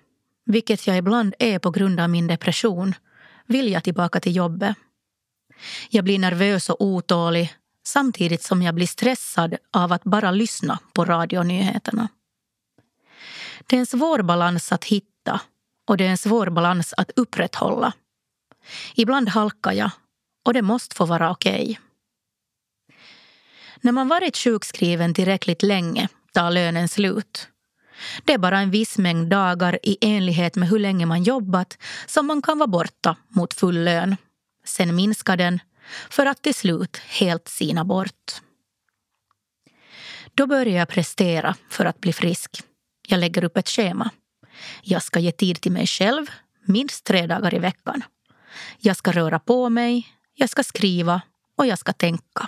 vilket 0.46 0.88
jag 0.88 0.98
ibland 0.98 1.36
är 1.40 1.60
på 1.60 1.72
grund 1.72 2.00
av 2.00 2.10
min 2.10 2.28
depression, 2.28 2.96
vill 3.46 3.72
jag 3.72 3.84
tillbaka 3.84 4.20
till 4.20 4.36
jobbet. 4.36 4.76
Jag 5.90 6.04
blir 6.04 6.20
nervös 6.20 6.70
och 6.70 6.82
otålig 6.82 7.54
samtidigt 7.86 8.44
som 8.44 8.62
jag 8.62 8.76
blir 8.76 8.88
stressad 8.88 9.56
av 9.72 9.92
att 9.92 10.04
bara 10.04 10.32
lyssna 10.32 10.80
på 10.94 11.06
radionyheterna. 11.06 12.08
Det 13.68 13.76
är 13.76 13.80
en 13.80 13.86
svår 13.86 14.22
balans 14.22 14.72
att 14.72 14.84
hitta 14.84 15.42
och 15.88 15.98
det 15.98 16.06
är 16.06 16.10
en 16.10 16.18
svår 16.18 16.50
balans 16.50 16.94
att 16.98 17.12
upprätthålla. 17.16 17.94
Ibland 18.96 19.30
halkar 19.30 19.72
jag 19.72 19.92
och 20.46 20.54
det 20.54 20.62
måste 20.62 20.96
få 20.96 21.06
vara 21.06 21.32
okej. 21.32 21.64
Okay. 21.64 21.76
När 23.82 23.92
man 23.92 24.08
varit 24.08 24.38
sjukskriven 24.38 25.14
tillräckligt 25.14 25.64
länge 25.64 26.08
tar 26.32 26.52
lönen 26.52 26.88
slut. 26.88 27.48
Det 28.24 28.34
är 28.34 28.38
bara 28.38 28.60
en 28.60 28.72
viss 28.72 28.98
mängd 28.98 29.30
dagar 29.30 29.80
i 29.84 29.98
enlighet 30.02 30.56
med 30.56 30.70
hur 30.70 30.80
länge 30.80 31.06
man 31.06 31.24
jobbat 31.24 31.78
som 32.08 32.28
man 32.28 32.42
kan 32.42 32.58
vara 32.58 32.68
borta 32.68 33.16
mot 33.28 33.54
full 33.54 33.84
lön. 33.84 34.16
Sen 34.64 34.96
minska 34.96 35.36
den 35.36 35.60
för 36.10 36.26
att 36.26 36.42
till 36.42 36.56
slut 36.56 36.98
helt 36.98 37.48
sina 37.48 37.86
bort. 37.86 38.42
Då 40.36 40.48
börjar 40.48 40.80
jag 40.80 40.88
prestera 40.88 41.56
för 41.70 41.86
att 41.86 42.02
bli 42.02 42.14
frisk. 42.14 42.62
Jag 43.08 43.20
lägger 43.20 43.44
upp 43.44 43.58
ett 43.58 43.70
schema. 43.70 44.10
Jag 44.82 45.04
ska 45.04 45.20
ge 45.20 45.32
tid 45.32 45.62
till 45.62 45.72
mig 45.72 45.88
själv, 45.88 46.26
minst 46.66 47.04
tre 47.04 47.28
dagar 47.28 47.56
i 47.56 47.60
veckan. 47.60 48.04
Jag 48.80 48.98
ska 48.98 49.12
röra 49.12 49.40
på 49.40 49.70
mig, 49.70 50.08
jag 50.36 50.50
ska 50.50 50.64
skriva 50.64 51.22
och 51.58 51.66
jag 51.68 51.80
ska 51.80 51.94
tänka. 51.94 52.48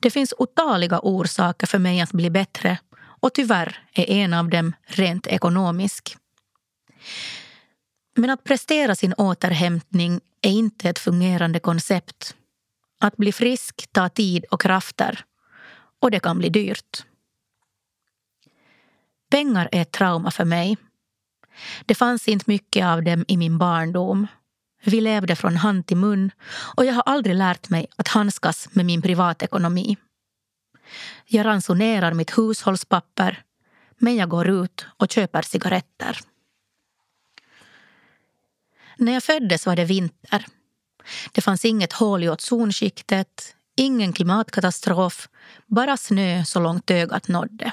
Det 0.00 0.10
finns 0.10 0.34
otaliga 0.38 1.00
orsaker 1.02 1.66
för 1.66 1.78
mig 1.78 2.00
att 2.00 2.12
bli 2.12 2.30
bättre 2.30 2.78
och 2.96 3.32
tyvärr 3.34 3.78
är 3.92 4.10
en 4.10 4.34
av 4.34 4.48
dem 4.48 4.72
rent 4.86 5.26
ekonomisk. 5.26 6.16
Men 8.14 8.30
att 8.30 8.44
prestera 8.44 8.94
sin 8.94 9.14
återhämtning 9.14 10.20
är 10.42 10.50
inte 10.50 10.88
ett 10.88 10.98
fungerande 10.98 11.60
koncept. 11.60 12.36
Att 13.00 13.16
bli 13.16 13.32
frisk 13.32 13.92
tar 13.92 14.08
tid 14.08 14.44
och 14.50 14.60
krafter 14.60 15.24
och 16.00 16.10
det 16.10 16.20
kan 16.20 16.38
bli 16.38 16.48
dyrt. 16.48 17.04
Pengar 19.30 19.68
är 19.72 19.82
ett 19.82 19.92
trauma 19.92 20.30
för 20.30 20.44
mig. 20.44 20.76
Det 21.86 21.94
fanns 21.94 22.28
inte 22.28 22.44
mycket 22.46 22.84
av 22.84 23.02
dem 23.02 23.24
i 23.28 23.36
min 23.36 23.58
barndom. 23.58 24.26
Vi 24.84 25.00
levde 25.00 25.36
från 25.36 25.56
hand 25.56 25.86
till 25.86 25.96
mun 25.96 26.30
och 26.76 26.84
jag 26.84 26.94
har 26.94 27.02
aldrig 27.02 27.36
lärt 27.36 27.68
mig 27.68 27.86
att 27.96 28.08
handskas 28.08 28.68
med 28.72 28.86
min 28.86 29.02
privatekonomi. 29.02 29.96
Jag 31.26 31.46
ransonerar 31.46 32.12
mitt 32.12 32.38
hushållspapper 32.38 33.42
men 33.98 34.16
jag 34.16 34.28
går 34.28 34.48
ut 34.48 34.86
och 34.96 35.10
köper 35.10 35.42
cigaretter. 35.42 36.20
När 38.96 39.12
jag 39.12 39.22
föddes 39.22 39.66
var 39.66 39.76
det 39.76 39.84
vinter. 39.84 40.46
Det 41.32 41.40
fanns 41.40 41.64
inget 41.64 41.92
hål 41.92 42.24
i 42.24 42.28
ozonskiktet, 42.28 43.54
ingen 43.76 44.12
klimatkatastrof, 44.12 45.28
bara 45.66 45.96
snö 45.96 46.44
så 46.44 46.60
långt 46.60 46.90
ögat 46.90 47.28
nådde. 47.28 47.72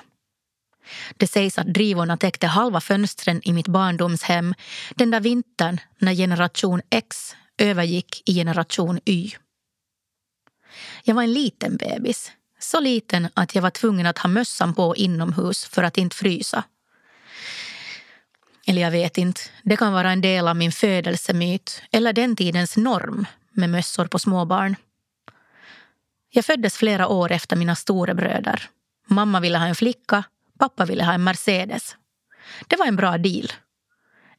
Det 1.17 1.27
sägs 1.27 1.57
att 1.57 1.73
drivorna 1.73 2.17
täckte 2.17 2.47
halva 2.47 2.81
fönstren 2.81 3.41
i 3.43 3.53
mitt 3.53 3.67
barndomshem 3.67 4.53
den 4.95 5.11
där 5.11 5.19
vintern 5.19 5.79
när 5.97 6.13
generation 6.13 6.81
X 6.89 7.35
övergick 7.57 8.29
i 8.29 8.33
generation 8.33 8.99
Y. 9.05 9.31
Jag 11.03 11.15
var 11.15 11.23
en 11.23 11.33
liten 11.33 11.77
bebis. 11.77 12.31
Så 12.59 12.79
liten 12.79 13.27
att 13.33 13.55
jag 13.55 13.61
var 13.61 13.69
tvungen 13.69 14.05
att 14.05 14.17
ha 14.17 14.29
mössan 14.29 14.73
på 14.73 14.95
inomhus 14.95 15.65
för 15.65 15.83
att 15.83 15.97
inte 15.97 16.15
frysa. 16.15 16.63
Eller 18.71 18.81
jag 18.81 18.91
vet 18.91 19.17
inte. 19.17 19.41
Det 19.63 19.77
kan 19.77 19.93
vara 19.93 20.11
en 20.11 20.21
del 20.21 20.47
av 20.47 20.55
min 20.55 20.71
födelsemyt 20.71 21.81
eller 21.91 22.13
den 22.13 22.35
tidens 22.35 22.77
norm 22.77 23.25
med 23.51 23.69
mössor 23.69 24.05
på 24.05 24.19
småbarn. 24.19 24.75
Jag 26.29 26.45
föddes 26.45 26.77
flera 26.77 27.07
år 27.07 27.31
efter 27.31 27.55
mina 27.55 27.75
storebröder. 27.75 28.69
Mamma 29.07 29.39
ville 29.39 29.57
ha 29.57 29.65
en 29.65 29.75
flicka 29.75 30.23
Pappa 30.59 30.85
ville 30.85 31.03
ha 31.03 31.13
en 31.13 31.23
Mercedes. 31.23 31.95
Det 32.67 32.75
var 32.75 32.85
en 32.85 32.95
bra 32.95 33.17
deal. 33.17 33.51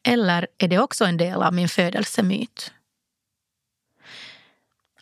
Eller 0.02 0.46
är 0.58 0.68
det 0.68 0.78
också 0.78 1.04
en 1.04 1.16
del 1.16 1.42
av 1.42 1.54
min 1.54 1.68
födelsemyt? 1.68 2.72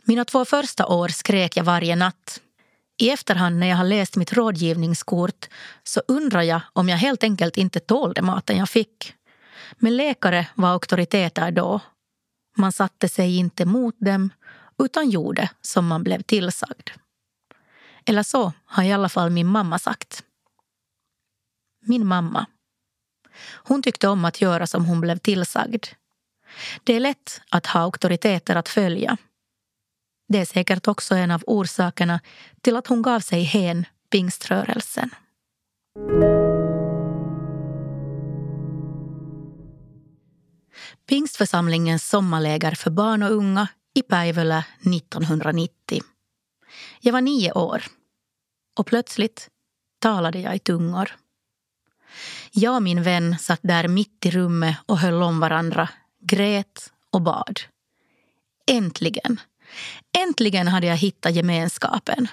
Mina 0.05 0.25
två 0.25 0.45
första 0.45 0.87
år 0.87 1.09
skrek 1.09 1.57
jag 1.57 1.65
varje 1.65 1.97
natt. 1.97 2.41
I 2.99 3.11
efterhand 3.11 3.59
när 3.59 3.67
jag 3.67 3.77
har 3.77 3.85
läst 3.85 4.17
mitt 4.17 4.33
rådgivningskort 4.33 5.49
så 5.85 6.03
undrar 6.09 6.43
jag 6.43 6.61
om 6.73 6.89
jag 6.89 6.97
helt 6.97 7.25
enkelt 7.25 7.57
inte 7.57 7.81
tålde 7.81 8.23
maten 8.23 8.57
jag 8.57 8.69
fick. 8.69 9.15
Men 9.79 9.97
läkare 9.97 10.49
var 10.55 10.69
auktoriteter 10.69 11.51
då. 11.51 11.81
Man 12.57 12.73
satte 12.73 13.09
sig 13.09 13.37
inte 13.37 13.65
mot 13.65 13.95
dem 13.99 14.31
utan 14.79 15.11
gjorde 15.11 15.51
som 15.61 15.87
man 15.87 16.05
blev 16.05 16.23
tillsagd. 16.23 16.91
Eller 18.05 18.23
så 18.23 18.53
har 18.65 18.83
i 18.83 18.93
alla 18.93 19.09
fall 19.09 19.31
min 19.31 19.47
mamma 19.47 19.79
sagt 19.79 20.25
min 21.81 22.07
mamma. 22.07 22.47
Hon 23.53 23.83
tyckte 23.83 24.09
om 24.09 24.25
att 24.25 24.41
göra 24.41 24.67
som 24.67 24.85
hon 24.85 25.01
blev 25.01 25.19
tillsagd. 25.19 25.87
Det 26.85 26.93
är 26.93 27.01
lätt 27.01 27.41
att 27.51 27.67
ha 27.67 27.81
auktoriteter 27.81 28.57
att 28.57 28.69
följa. 28.69 29.17
Det 30.29 30.39
är 30.39 30.45
säkert 30.45 30.89
också 30.89 31.15
en 31.15 31.31
av 31.31 31.43
orsakerna 31.47 32.21
till 32.61 32.77
att 32.77 32.87
hon 32.87 33.03
gav 33.03 33.21
sig 33.21 33.43
hän 33.43 33.85
pingströrelsen. 34.11 35.11
Pingstförsamlingens 41.11 42.09
sommarläger 42.09 42.75
för 42.75 42.91
barn 42.91 43.23
och 43.23 43.31
unga 43.31 43.69
i 43.95 44.03
Päivölä 44.03 44.65
1990. 44.81 46.03
Jag 47.01 47.13
var 47.13 47.21
nio 47.21 47.53
år 47.53 47.83
och 48.79 48.87
plötsligt 48.87 49.49
talade 49.99 50.41
jag 50.41 50.57
i 50.57 50.59
tungor. 50.59 51.17
Jag 52.53 52.75
och 52.75 52.83
min 52.83 53.03
vän 53.03 53.39
satt 53.39 53.61
där 53.63 53.89
mitt 53.89 54.27
i 54.27 54.31
rummet 54.31 54.77
och 54.87 54.99
höll 54.99 55.23
om 55.23 55.41
varandra, 55.41 55.89
grät 56.23 56.93
och 57.13 57.23
bad. 57.23 57.61
Äntligen! 58.67 59.41
Äntligen 60.19 60.69
hade 60.69 60.87
jag 60.87 60.97
hittat 60.97 61.35
gemenskapen. 61.35 62.29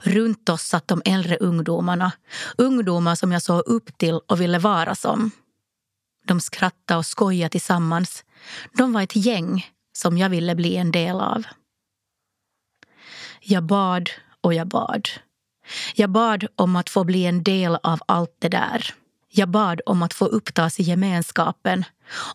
Runt 0.00 0.48
oss 0.48 0.62
satt 0.62 0.88
de 0.88 1.02
äldre 1.04 1.36
ungdomarna, 1.36 2.12
ungdomar 2.58 3.14
som 3.14 3.32
jag 3.32 3.42
såg 3.42 3.62
upp 3.66 3.98
till 3.98 4.20
och 4.26 4.40
ville 4.40 4.58
vara 4.58 4.94
som. 4.94 5.30
De 6.26 6.40
skrattade 6.40 6.98
och 6.98 7.06
skojade 7.06 7.50
tillsammans. 7.50 8.24
De 8.72 8.92
var 8.92 9.02
ett 9.02 9.16
gäng 9.16 9.66
som 9.92 10.18
jag 10.18 10.28
ville 10.28 10.54
bli 10.54 10.76
en 10.76 10.92
del 10.92 11.20
av. 11.20 11.42
Jag 13.40 13.62
bad 13.62 14.10
och 14.40 14.54
jag 14.54 14.66
bad. 14.66 15.08
Jag 15.94 16.10
bad 16.10 16.46
om 16.56 16.76
att 16.76 16.90
få 16.90 17.04
bli 17.04 17.26
en 17.26 17.42
del 17.42 17.78
av 17.82 18.00
allt 18.06 18.36
det 18.38 18.48
där. 18.48 18.94
Jag 19.28 19.48
bad 19.48 19.80
om 19.86 20.02
att 20.02 20.14
få 20.14 20.26
upptas 20.26 20.80
i 20.80 20.82
gemenskapen, 20.82 21.84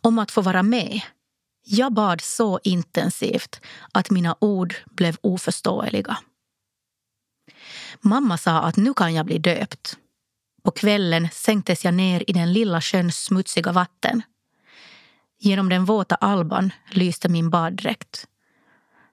om 0.02 0.20
att 0.20 0.32
få 0.32 0.42
vara 0.42 0.64
med. 0.64 1.02
Jag 1.66 1.94
bad 1.94 2.22
så 2.22 2.60
intensivt 2.64 3.62
att 3.92 4.10
mina 4.10 4.36
ord 4.40 4.76
blev 4.86 5.18
oförståeliga. 5.22 6.18
Mamma 8.02 8.38
sa 8.38 8.62
att 8.62 8.78
nu 8.78 8.94
kan 8.94 9.14
jag 9.14 9.26
bli 9.26 9.38
döpt. 9.38 9.98
På 10.63 10.72
kvällen 10.72 11.30
sänktes 11.32 11.86
jag 11.86 11.94
ner 11.94 12.24
i 12.27 12.34
den 12.34 12.53
lilla 12.53 12.82
sjöns 12.82 13.24
smutsiga 13.24 13.72
vatten. 13.72 14.22
Genom 15.39 15.70
den 15.70 15.86
våta 15.86 16.15
alban 16.15 16.72
lyste 16.89 17.30
min 17.30 17.50
baddräkt. 17.50 18.27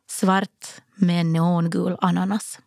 Svart 0.07 0.67
med 0.95 1.21
en 1.21 1.33
neongul 1.33 1.97
ananas. 2.01 2.59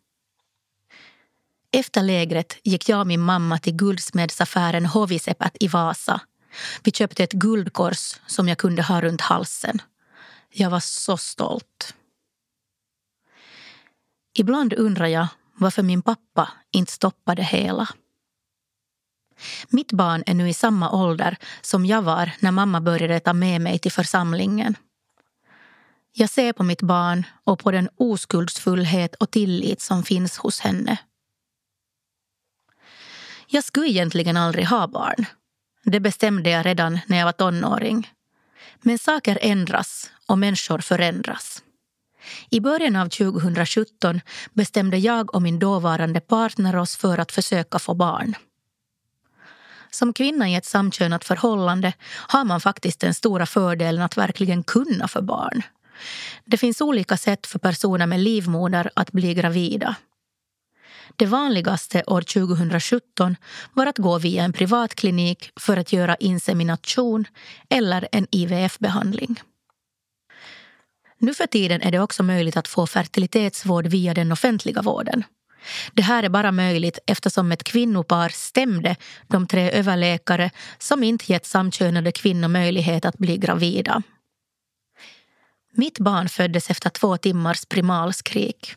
Efter 1.71 2.03
lägret 2.03 2.57
gick 2.63 2.89
jag 2.89 2.99
och 2.99 3.07
min 3.07 3.21
mamma 3.21 3.57
till 3.57 3.75
guldsmedsaffären 3.75 4.85
Hovisepät 4.85 5.57
i 5.59 5.67
Vasa. 5.67 6.21
Vi 6.83 6.91
köpte 6.91 7.23
ett 7.23 7.31
guldkors 7.31 8.19
som 8.27 8.47
jag 8.47 8.57
kunde 8.57 8.81
ha 8.83 9.01
runt 9.01 9.21
halsen. 9.21 9.81
Jag 10.49 10.69
var 10.69 10.79
så 10.79 11.17
stolt. 11.17 11.95
Ibland 14.33 14.73
undrar 14.73 15.07
jag 15.07 15.27
varför 15.53 15.83
min 15.83 16.01
pappa 16.01 16.51
inte 16.71 16.91
stoppade 16.91 17.43
hela. 17.43 17.87
Mitt 19.69 19.91
barn 19.91 20.23
är 20.25 20.33
nu 20.33 20.49
i 20.49 20.53
samma 20.53 20.91
ålder 20.91 21.37
som 21.61 21.85
jag 21.85 22.01
var 22.01 22.31
när 22.39 22.51
mamma 22.51 22.81
började 22.81 23.19
ta 23.19 23.33
med 23.33 23.61
mig 23.61 23.79
till 23.79 23.91
församlingen. 23.91 24.75
Jag 26.13 26.29
ser 26.29 26.53
på 26.53 26.63
mitt 26.63 26.81
barn 26.81 27.23
och 27.43 27.59
på 27.59 27.71
den 27.71 27.89
oskuldsfullhet 27.95 29.15
och 29.15 29.31
tillit 29.31 29.81
som 29.81 30.03
finns 30.03 30.37
hos 30.37 30.59
henne. 30.59 30.97
Jag 33.47 33.63
skulle 33.63 33.89
egentligen 33.89 34.37
aldrig 34.37 34.67
ha 34.67 34.87
barn. 34.87 35.25
Det 35.83 35.99
bestämde 35.99 36.49
jag 36.49 36.65
redan 36.65 36.99
när 37.07 37.17
jag 37.17 37.25
var 37.25 37.31
tonåring. 37.31 38.11
Men 38.81 38.97
saker 38.97 39.39
ändras 39.41 40.11
och 40.25 40.37
människor 40.37 40.79
förändras. 40.79 41.63
I 42.49 42.59
början 42.59 42.95
av 42.95 43.09
2017 43.09 44.21
bestämde 44.53 44.97
jag 44.97 45.35
och 45.35 45.41
min 45.41 45.59
dåvarande 45.59 46.19
partner 46.19 46.75
oss 46.75 46.95
för 46.95 47.17
att 47.17 47.31
försöka 47.31 47.79
få 47.79 47.93
barn. 47.93 48.35
Som 49.91 50.13
kvinna 50.13 50.49
i 50.49 50.55
ett 50.55 50.65
samkönat 50.65 51.23
förhållande 51.23 51.93
har 52.27 52.43
man 52.43 52.61
faktiskt 52.61 52.99
den 52.99 53.13
stora 53.13 53.45
fördelen 53.45 54.01
att 54.01 54.17
verkligen 54.17 54.63
kunna 54.63 55.07
få 55.07 55.21
barn. 55.21 55.61
Det 56.45 56.57
finns 56.57 56.81
olika 56.81 57.17
sätt 57.17 57.47
för 57.47 57.59
personer 57.59 58.07
med 58.07 58.19
livmoder 58.19 58.91
att 58.95 59.11
bli 59.11 59.33
gravida. 59.33 59.95
Det 61.15 61.25
vanligaste 61.25 62.03
år 62.07 62.21
2017 62.21 63.35
var 63.73 63.85
att 63.85 63.97
gå 63.97 64.17
via 64.17 64.43
en 64.43 64.53
privatklinik 64.53 65.51
för 65.59 65.77
att 65.77 65.93
göra 65.93 66.15
insemination 66.15 67.25
eller 67.69 68.07
en 68.11 68.27
IVF-behandling. 68.31 69.41
Nu 71.17 71.33
för 71.33 71.47
tiden 71.47 71.81
är 71.81 71.91
det 71.91 71.99
också 71.99 72.23
möjligt 72.23 72.57
att 72.57 72.67
få 72.67 72.87
fertilitetsvård 72.87 73.87
via 73.87 74.13
den 74.13 74.31
offentliga 74.31 74.81
vården. 74.81 75.23
Det 75.93 76.01
här 76.01 76.23
är 76.23 76.29
bara 76.29 76.51
möjligt 76.51 76.99
eftersom 77.07 77.51
ett 77.51 77.63
kvinnopar 77.63 78.29
stämde 78.29 78.95
de 79.27 79.47
tre 79.47 79.71
överläkare 79.71 80.51
som 80.77 81.03
inte 81.03 81.31
gett 81.31 81.45
samkönade 81.45 82.11
kvinnor 82.11 82.47
möjlighet 82.47 83.05
att 83.05 83.17
bli 83.17 83.37
gravida. 83.37 84.03
Mitt 85.73 85.99
barn 85.99 86.29
föddes 86.29 86.69
efter 86.69 86.89
två 86.89 87.17
timmars 87.17 87.65
primalskrik. 87.65 88.75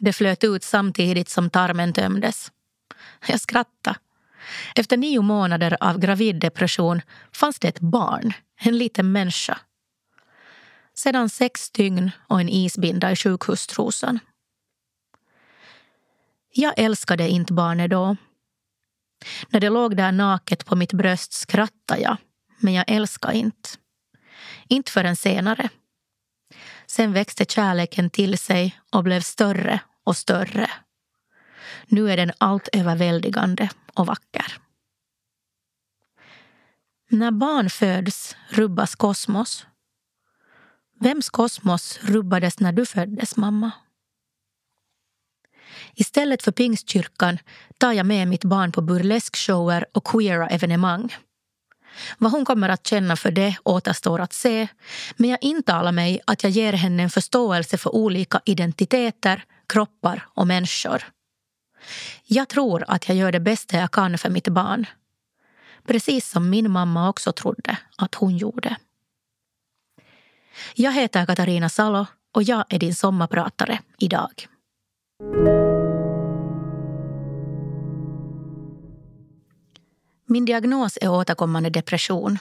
Det 0.00 0.12
flöt 0.12 0.44
ut 0.44 0.64
samtidigt 0.64 1.28
som 1.28 1.50
tarmen 1.50 1.92
tömdes. 1.92 2.52
Jag 3.26 3.40
skrattade. 3.40 3.98
Efter 4.74 4.96
nio 4.96 5.22
månader 5.22 5.76
av 5.80 5.98
graviddepression 5.98 7.00
fanns 7.32 7.58
det 7.58 7.68
ett 7.68 7.80
barn, 7.80 8.32
en 8.60 8.78
liten 8.78 9.12
människa. 9.12 9.58
Sedan 10.94 11.28
sex 11.28 11.70
dygn 11.70 12.10
och 12.28 12.40
en 12.40 12.48
isbinda 12.48 13.12
i 13.12 13.16
sjukhustrosan. 13.16 14.18
Jag 16.56 16.74
älskade 16.76 17.28
inte 17.28 17.52
barnet 17.52 17.90
då. 17.90 18.16
När 19.48 19.60
det 19.60 19.70
låg 19.70 19.96
där 19.96 20.12
naket 20.12 20.66
på 20.66 20.76
mitt 20.76 20.92
bröst 20.92 21.32
skrattade 21.32 22.00
jag, 22.00 22.16
men 22.58 22.74
jag 22.74 22.84
älskade 22.88 23.36
inte. 23.36 23.68
Inte 24.68 24.92
förrän 24.92 25.16
senare. 25.16 25.68
Sen 26.86 27.12
växte 27.12 27.44
kärleken 27.44 28.10
till 28.10 28.38
sig 28.38 28.80
och 28.92 29.04
blev 29.04 29.20
större 29.20 29.80
och 30.04 30.16
större. 30.16 30.70
Nu 31.86 32.10
är 32.10 32.16
den 32.16 32.32
allt 32.38 32.68
överväldigande 32.72 33.70
och 33.94 34.06
vacker. 34.06 34.58
När 37.10 37.30
barn 37.30 37.70
föds 37.70 38.36
rubbas 38.48 38.94
kosmos. 38.94 39.66
Vems 41.00 41.30
kosmos 41.30 41.98
rubbades 42.02 42.60
när 42.60 42.72
du 42.72 42.86
föddes, 42.86 43.36
mamma? 43.36 43.72
Istället 45.96 46.42
för 46.42 46.52
Pingstkyrkan 46.52 47.38
tar 47.78 47.92
jag 47.92 48.06
med 48.06 48.28
mitt 48.28 48.44
barn 48.44 48.72
på 48.72 48.80
burleskshower 48.80 49.86
och 49.92 50.04
queera 50.04 50.48
evenemang. 50.48 51.14
Vad 52.18 52.32
hon 52.32 52.44
kommer 52.44 52.68
att 52.68 52.86
känna 52.86 53.16
för 53.16 53.30
det 53.30 53.56
återstår 53.62 54.20
att 54.20 54.32
se 54.32 54.68
men 55.16 55.30
jag 55.30 55.38
intalar 55.42 55.92
mig 55.92 56.20
att 56.26 56.42
jag 56.42 56.52
ger 56.52 56.72
henne 56.72 57.02
en 57.02 57.10
förståelse 57.10 57.78
för 57.78 57.94
olika 57.94 58.40
identiteter, 58.44 59.44
kroppar 59.68 60.26
och 60.34 60.46
människor. 60.46 61.04
Jag 62.26 62.48
tror 62.48 62.84
att 62.88 63.08
jag 63.08 63.16
gör 63.16 63.32
det 63.32 63.40
bästa 63.40 63.76
jag 63.76 63.90
kan 63.90 64.18
för 64.18 64.30
mitt 64.30 64.48
barn. 64.48 64.86
Precis 65.86 66.30
som 66.30 66.50
min 66.50 66.70
mamma 66.70 67.08
också 67.08 67.32
trodde 67.32 67.78
att 67.98 68.14
hon 68.14 68.36
gjorde. 68.36 68.76
Jag 70.74 70.92
heter 70.92 71.26
Katarina 71.26 71.68
Salo 71.68 72.06
och 72.32 72.42
jag 72.42 72.64
är 72.68 72.78
din 72.78 72.94
sommarpratare 72.94 73.78
idag. 73.98 74.46
Min 80.34 80.44
diagnos 80.44 80.98
är 81.00 81.08
återkommande 81.08 81.70
depression. 81.70 82.38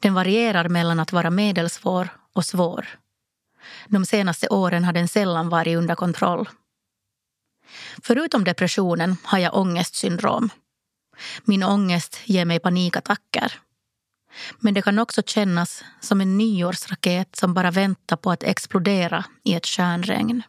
Den 0.00 0.14
varierar 0.14 0.68
mellan 0.68 1.00
att 1.00 1.12
vara 1.12 1.30
medelsvår 1.30 2.08
och 2.32 2.44
svår. 2.44 2.88
De 3.88 4.06
senaste 4.06 4.48
åren 4.48 4.84
har 4.84 4.92
den 4.92 5.08
sällan 5.08 5.48
varit 5.48 5.76
under 5.76 5.94
kontroll. 5.94 6.48
Förutom 8.02 8.44
depressionen 8.44 9.16
har 9.22 9.38
jag 9.38 9.56
ångestsyndrom. 9.56 10.50
Min 11.44 11.62
ångest 11.62 12.20
ger 12.24 12.44
mig 12.44 12.60
panikattacker. 12.60 13.60
Men 14.58 14.74
det 14.74 14.82
kan 14.82 14.98
också 14.98 15.22
kännas 15.22 15.84
som 16.00 16.20
en 16.20 16.38
nyårsraket 16.38 17.36
som 17.36 17.54
bara 17.54 17.70
väntar 17.70 18.16
på 18.16 18.30
att 18.30 18.42
explodera 18.42 19.24
i 19.44 19.54
ett 19.54 19.66
stjärnregn. 19.66 20.42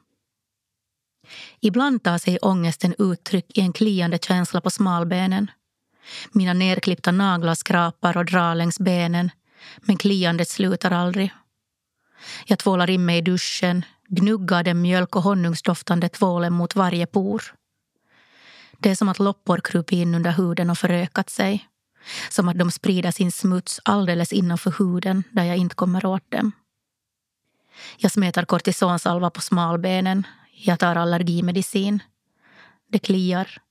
Ibland 1.59 2.03
tar 2.03 2.17
sig 2.17 2.39
ångesten 2.41 2.95
uttryck 2.97 3.57
i 3.57 3.61
en 3.61 3.73
kliande 3.73 4.17
känsla 4.17 4.61
på 4.61 4.69
smalbenen 4.69 5.51
mina 6.31 6.53
nerklippta 6.53 7.11
naglar 7.11 7.55
skrapar 7.55 8.17
och 8.17 8.25
drar 8.25 8.55
längs 8.55 8.79
benen 8.79 9.31
men 9.81 9.97
kliandet 9.97 10.49
slutar 10.49 10.91
aldrig. 10.91 11.33
Jag 12.45 12.59
tvålar 12.59 12.89
in 12.89 13.05
mig 13.05 13.17
i 13.17 13.21
duschen, 13.21 13.85
gnuggar 14.07 14.63
den 14.63 14.81
mjölk 14.81 15.15
och 15.15 15.23
honungsdoftande 15.23 16.09
tvålen 16.09 16.53
mot 16.53 16.75
varje 16.75 17.05
por. 17.05 17.43
Det 18.77 18.89
är 18.89 18.95
som 18.95 19.09
att 19.09 19.19
loppor 19.19 19.59
krupit 19.63 19.97
in 19.97 20.15
under 20.15 20.31
huden 20.31 20.69
och 20.69 20.77
förökat 20.77 21.29
sig. 21.29 21.67
Som 22.29 22.49
att 22.49 22.59
de 22.59 22.71
sprider 22.71 23.11
sin 23.11 23.31
smuts 23.31 23.79
alldeles 23.85 24.33
innanför 24.33 24.73
huden 24.79 25.23
där 25.31 25.43
jag 25.43 25.57
inte 25.57 25.75
kommer 25.75 26.05
åt 26.05 26.31
dem. 26.31 26.51
Jag 27.97 28.11
smetar 28.11 28.45
kortisonsalva 28.45 29.29
på 29.29 29.41
smalbenen. 29.41 30.27
Jag 30.51 30.79
tar 30.79 30.95
allergimedicin. 30.95 32.03
Det 32.89 32.99
kliar 32.99 33.61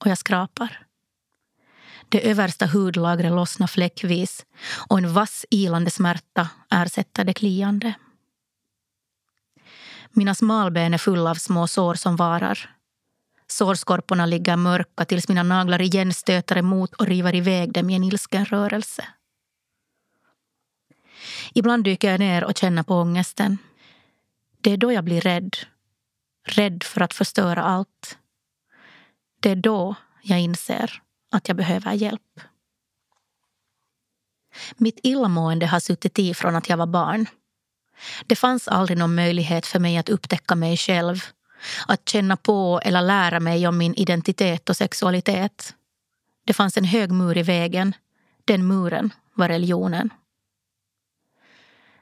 och 0.00 0.06
jag 0.06 0.18
skrapar. 0.18 0.86
Det 2.10 2.30
översta 2.30 2.66
hudlagret 2.66 3.32
lossnar 3.32 3.66
fläckvis 3.66 4.46
och 4.88 4.98
en 4.98 5.12
vass 5.12 5.46
ilande 5.50 5.90
smärta 5.90 6.48
ersätter 6.70 7.24
det 7.24 7.34
kliande. 7.34 7.94
Mina 10.10 10.34
smalben 10.34 10.94
är 10.94 10.98
fulla 10.98 11.30
av 11.30 11.34
små 11.34 11.66
sår 11.66 11.94
som 11.94 12.16
varar. 12.16 12.76
Sårskorporna 13.46 14.26
ligger 14.26 14.56
mörka 14.56 15.04
tills 15.04 15.28
mina 15.28 15.42
naglar 15.42 15.82
igen 15.82 16.14
stöter 16.14 16.56
emot 16.56 16.94
och 16.94 17.06
river 17.06 17.34
iväg 17.34 17.72
dem 17.72 17.90
i 17.90 17.94
en 17.94 18.04
ilsken 18.04 18.44
rörelse. 18.44 19.04
Ibland 21.54 21.84
dyker 21.84 22.10
jag 22.10 22.20
ner 22.20 22.44
och 22.44 22.58
känner 22.58 22.82
på 22.82 22.94
ångesten. 22.94 23.58
Det 24.60 24.70
är 24.70 24.76
då 24.76 24.92
jag 24.92 25.04
blir 25.04 25.20
rädd. 25.20 25.56
Rädd 26.48 26.82
för 26.82 27.00
att 27.00 27.14
förstöra 27.14 27.62
allt. 27.62 28.18
Det 29.40 29.50
är 29.50 29.56
då 29.56 29.94
jag 30.22 30.40
inser 30.40 31.02
att 31.30 31.48
jag 31.48 31.56
behöver 31.56 31.92
hjälp. 31.92 32.40
Mitt 34.76 35.00
illamående 35.02 35.66
har 35.66 35.80
suttit 35.80 36.18
i 36.18 36.34
från 36.34 36.56
att 36.56 36.68
jag 36.68 36.76
var 36.76 36.86
barn. 36.86 37.26
Det 38.26 38.36
fanns 38.36 38.68
aldrig 38.68 38.98
någon 38.98 39.14
möjlighet 39.14 39.66
för 39.66 39.78
mig 39.78 39.96
att 39.96 40.08
upptäcka 40.08 40.54
mig 40.54 40.76
själv 40.76 41.24
att 41.86 42.08
känna 42.08 42.36
på 42.36 42.80
eller 42.84 43.02
lära 43.02 43.40
mig 43.40 43.66
om 43.66 43.78
min 43.78 43.94
identitet 43.94 44.70
och 44.70 44.76
sexualitet. 44.76 45.74
Det 46.44 46.52
fanns 46.52 46.76
en 46.76 46.84
hög 46.84 47.10
mur 47.10 47.38
i 47.38 47.42
vägen. 47.42 47.94
Den 48.44 48.66
muren 48.66 49.12
var 49.34 49.48
religionen. 49.48 50.10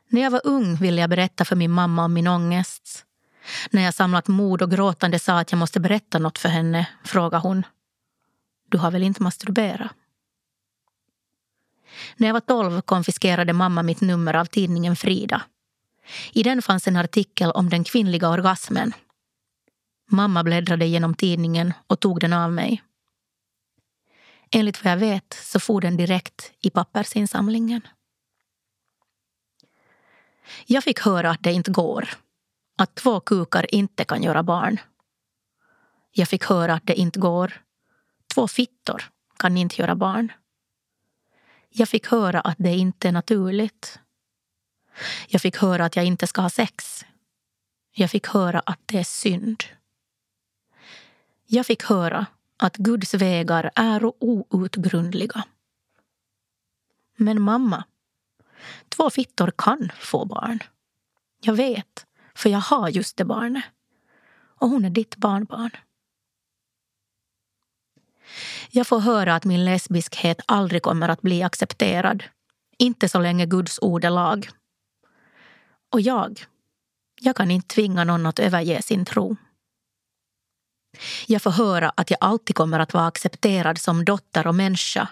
När 0.09 0.21
jag 0.23 0.31
var 0.31 0.41
ung 0.45 0.77
ville 0.77 1.01
jag 1.01 1.11
berätta 1.11 1.45
för 1.45 1.57
min 1.57 1.71
mamma 1.71 2.05
om 2.05 2.13
min 2.13 2.27
ångest. 2.27 3.05
När 3.71 3.83
jag 3.83 3.95
samlat 3.95 4.29
mod 4.29 4.63
och 4.63 4.71
gråtande 4.71 5.19
sa 5.19 5.39
att 5.39 5.53
jag 5.53 5.59
måste 5.59 5.81
berätta 5.81 6.19
något 6.19 6.39
för 6.39 6.49
henne 6.49 6.89
frågade 7.05 7.43
hon. 7.43 7.63
Du 8.69 8.79
har 8.79 8.91
väl 8.91 9.03
inte 9.03 9.23
masturberat? 9.23 9.93
När 12.17 12.27
jag 12.27 12.35
var 12.35 12.41
tolv 12.41 12.81
konfiskerade 12.81 13.53
mamma 13.53 13.83
mitt 13.83 14.01
nummer 14.01 14.35
av 14.35 14.45
tidningen 14.45 14.97
Frida. 14.97 15.43
I 16.33 16.43
den 16.43 16.63
fanns 16.63 16.89
en 16.89 16.97
artikel 16.97 17.51
om 17.51 17.69
den 17.69 17.85
kvinnliga 17.85 18.29
orgasmen. 18.29 18.93
Mamma 20.11 20.45
bläddrade 20.45 20.87
genom 20.87 21.15
tidningen 21.15 21.73
och 21.87 22.01
tog 22.01 22.21
den 22.21 22.33
av 22.33 22.53
mig. 22.53 22.83
Enligt 24.51 24.85
vad 24.85 24.93
jag 24.93 24.99
vet 24.99 25.41
så 25.43 25.61
for 25.61 25.81
den 25.81 25.97
direkt 25.97 26.53
i 26.61 26.71
pappersinsamlingen. 26.71 27.81
Jag 30.67 30.85
fick 30.85 31.01
höra 31.01 31.31
att 31.31 31.43
det 31.43 31.53
inte 31.53 31.71
går. 31.71 32.09
Att 32.79 32.95
två 32.95 33.21
kukar 33.21 33.75
inte 33.75 34.05
kan 34.05 34.23
göra 34.23 34.43
barn. 34.43 34.81
Jag 36.13 36.29
fick 36.29 36.45
höra 36.45 36.75
att 36.75 36.87
det 36.87 36.95
inte 36.95 37.21
går. 37.21 37.63
Två 38.39 38.49
fittor 38.49 39.05
kan 39.37 39.57
inte 39.57 39.83
göra 39.83 39.95
barn. 39.95 40.33
Jag 41.69 41.89
fick 41.89 42.07
höra 42.07 42.41
att 42.41 42.57
det 42.59 42.77
inte 42.77 43.09
är 43.09 43.13
naturligt. 43.13 43.99
Jag 45.29 45.43
fick 45.43 45.57
höra 45.57 45.85
att 45.85 45.97
jag 45.97 46.05
inte 46.05 46.27
ska 46.27 46.41
ha 46.41 46.51
sex. 46.51 47.05
Jag 47.93 48.11
fick 48.11 48.27
höra 48.27 48.61
att 48.61 48.81
det 48.87 48.99
är 48.99 49.05
synd. 49.05 49.65
Jag 51.47 51.67
fick 51.67 51.83
höra 51.85 52.27
att 52.57 52.77
Guds 52.77 53.15
vägar 53.15 53.71
är 53.75 54.13
outgrundliga. 54.19 55.45
Men 57.17 57.43
mamma, 57.43 57.85
två 58.89 59.11
fittor 59.11 59.53
kan 59.59 59.93
få 60.01 60.25
barn. 60.25 60.59
Jag 61.41 61.55
vet, 61.55 62.07
för 62.35 62.51
jag 62.51 62.61
har 62.61 62.89
just 62.89 63.17
det 63.17 63.25
barnet. 63.25 63.65
Och 64.31 64.69
hon 64.69 64.85
är 64.85 64.91
ditt 64.91 65.17
barnbarn. 65.17 65.71
Jag 68.71 68.87
får 68.87 69.01
höra 69.01 69.35
att 69.35 69.45
min 69.45 69.65
lesbiskhet 69.65 70.41
aldrig 70.47 70.83
kommer 70.83 71.09
att 71.09 71.23
bli 71.23 71.43
accepterad. 71.43 72.25
Inte 72.79 73.09
så 73.09 73.19
länge 73.19 73.47
Guds 73.47 73.79
ord 73.83 74.05
är 74.05 74.11
lag. 74.11 74.49
Och 75.93 76.01
jag, 76.01 76.45
jag 77.21 77.37
kan 77.37 77.51
inte 77.51 77.75
tvinga 77.75 78.05
någon 78.05 78.27
att 78.27 78.39
överge 78.39 78.83
sin 78.83 79.05
tro. 79.05 79.37
Jag 81.27 81.43
får 81.43 81.51
höra 81.51 81.93
att 81.97 82.11
jag 82.11 82.19
alltid 82.21 82.57
kommer 82.57 82.81
att 82.81 82.95
vara 82.95 83.07
accepterad 83.07 83.79
som 83.79 84.05
dotter 84.05 84.47
och 84.47 84.55
människa. 84.55 85.09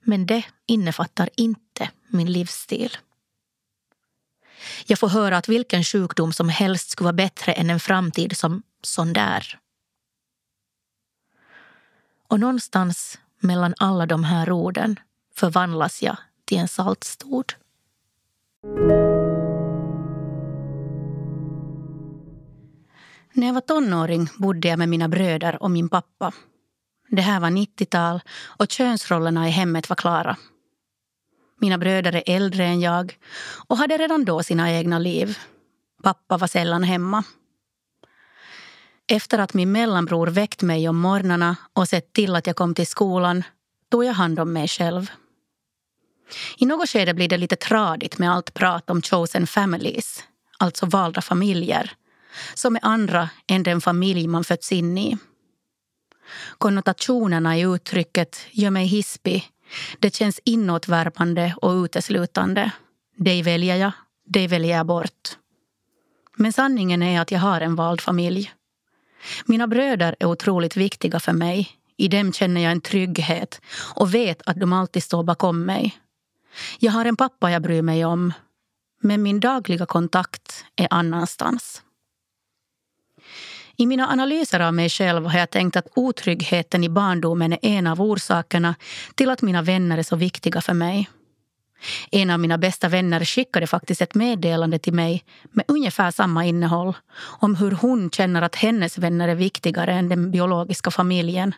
Men 0.00 0.26
det 0.26 0.44
innefattar 0.66 1.28
inte 1.36 1.90
min 2.08 2.32
livsstil. 2.32 2.96
Jag 4.86 4.98
får 4.98 5.08
höra 5.08 5.36
att 5.36 5.48
vilken 5.48 5.84
sjukdom 5.84 6.32
som 6.32 6.48
helst 6.48 6.90
skulle 6.90 7.04
vara 7.04 7.12
bättre 7.12 7.52
än 7.52 7.70
en 7.70 7.80
framtid 7.80 8.36
som 8.36 8.62
sån 8.82 9.12
där. 9.12 9.58
Och 12.34 12.40
någonstans 12.40 13.18
mellan 13.40 13.74
alla 13.78 14.06
de 14.06 14.24
här 14.24 14.52
orden 14.52 15.00
förvandlas 15.34 16.02
jag 16.02 16.16
till 16.44 16.58
en 16.58 16.68
saltstod. 16.68 17.52
När 23.32 23.46
jag 23.46 23.54
var 23.54 23.60
tonåring 23.60 24.28
bodde 24.38 24.68
jag 24.68 24.78
med 24.78 24.88
mina 24.88 25.08
bröder 25.08 25.62
och 25.62 25.70
min 25.70 25.88
pappa. 25.88 26.32
Det 27.08 27.22
här 27.22 27.40
var 27.40 27.50
90-tal 27.50 28.20
och 28.58 28.70
könsrollerna 28.70 29.48
i 29.48 29.50
hemmet 29.50 29.88
var 29.88 29.96
klara. 29.96 30.36
Mina 31.60 31.78
bröder 31.78 32.16
är 32.16 32.22
äldre 32.26 32.64
än 32.64 32.80
jag 32.80 33.18
och 33.66 33.76
hade 33.76 33.98
redan 33.98 34.24
då 34.24 34.42
sina 34.42 34.72
egna 34.72 34.98
liv. 34.98 35.38
Pappa 36.02 36.36
var 36.36 36.46
sällan 36.46 36.82
hemma. 36.82 37.24
Efter 39.06 39.38
att 39.38 39.54
min 39.54 39.72
mellanbror 39.72 40.26
väckt 40.26 40.62
mig 40.62 40.88
om 40.88 40.96
morgnarna 40.96 41.56
och 41.72 41.88
sett 41.88 42.12
till 42.12 42.36
att 42.36 42.46
jag 42.46 42.56
kom 42.56 42.74
till 42.74 42.86
skolan 42.86 43.42
tog 43.90 44.04
jag 44.04 44.12
hand 44.12 44.40
om 44.40 44.52
mig 44.52 44.68
själv. 44.68 45.10
I 46.56 46.66
något 46.66 46.88
skede 46.88 47.14
blir 47.14 47.28
det 47.28 47.36
lite 47.36 47.56
tradigt 47.56 48.18
med 48.18 48.32
allt 48.32 48.54
prat 48.54 48.90
om 48.90 49.02
chosen 49.02 49.46
families, 49.46 50.24
alltså 50.58 50.86
valda 50.86 51.22
familjer, 51.22 51.92
som 52.54 52.76
är 52.76 52.84
andra 52.84 53.28
än 53.46 53.62
den 53.62 53.80
familj 53.80 54.26
man 54.26 54.44
fötts 54.44 54.72
in 54.72 54.98
i. 54.98 55.18
Konnotationerna 56.58 57.58
i 57.58 57.60
uttrycket 57.62 58.38
gör 58.50 58.70
mig 58.70 58.86
hispig. 58.86 59.48
Det 59.98 60.14
känns 60.14 60.40
inåtvärpande 60.44 61.54
och 61.62 61.84
uteslutande. 61.84 62.70
Dig 63.16 63.42
väljer 63.42 63.76
jag, 63.76 63.92
dig 64.26 64.46
väljer 64.46 64.76
jag 64.76 64.86
bort. 64.86 65.38
Men 66.36 66.52
sanningen 66.52 67.02
är 67.02 67.20
att 67.20 67.30
jag 67.30 67.40
har 67.40 67.60
en 67.60 67.76
vald 67.76 68.00
familj. 68.00 68.52
Mina 69.46 69.66
bröder 69.66 70.16
är 70.20 70.26
otroligt 70.26 70.76
viktiga 70.76 71.20
för 71.20 71.32
mig. 71.32 71.70
I 71.96 72.08
dem 72.08 72.32
känner 72.32 72.60
jag 72.60 72.72
en 72.72 72.80
trygghet 72.80 73.60
och 73.94 74.14
vet 74.14 74.42
att 74.46 74.60
de 74.60 74.72
alltid 74.72 75.02
står 75.02 75.22
bakom 75.22 75.64
mig. 75.64 75.98
Jag 76.78 76.92
har 76.92 77.04
en 77.04 77.16
pappa 77.16 77.50
jag 77.50 77.62
bryr 77.62 77.82
mig 77.82 78.04
om, 78.04 78.32
men 79.00 79.22
min 79.22 79.40
dagliga 79.40 79.86
kontakt 79.86 80.64
är 80.76 80.88
annanstans. 80.90 81.82
I 83.76 83.86
mina 83.86 84.08
analyser 84.08 84.60
av 84.60 84.74
mig 84.74 84.88
själv 84.88 85.26
har 85.26 85.38
jag 85.38 85.50
tänkt 85.50 85.76
att 85.76 85.88
otryggheten 85.94 86.84
i 86.84 86.88
barndomen 86.88 87.52
är 87.52 87.58
en 87.62 87.86
av 87.86 88.02
orsakerna 88.02 88.74
till 89.14 89.30
att 89.30 89.42
mina 89.42 89.62
vänner 89.62 89.98
är 89.98 90.02
så 90.02 90.16
viktiga 90.16 90.60
för 90.60 90.74
mig. 90.74 91.08
En 92.10 92.30
av 92.30 92.40
mina 92.40 92.58
bästa 92.58 92.88
vänner 92.88 93.24
skickade 93.24 93.66
faktiskt 93.66 94.00
ett 94.00 94.14
meddelande 94.14 94.78
till 94.78 94.92
mig 94.92 95.24
med 95.50 95.64
ungefär 95.68 96.10
samma 96.10 96.44
innehåll 96.44 96.96
om 97.40 97.56
hur 97.56 97.70
hon 97.70 98.10
känner 98.10 98.42
att 98.42 98.56
hennes 98.56 98.98
vänner 98.98 99.28
är 99.28 99.34
viktigare 99.34 99.92
än 99.92 100.08
den 100.08 100.30
biologiska 100.30 100.90
familjen 100.90 101.54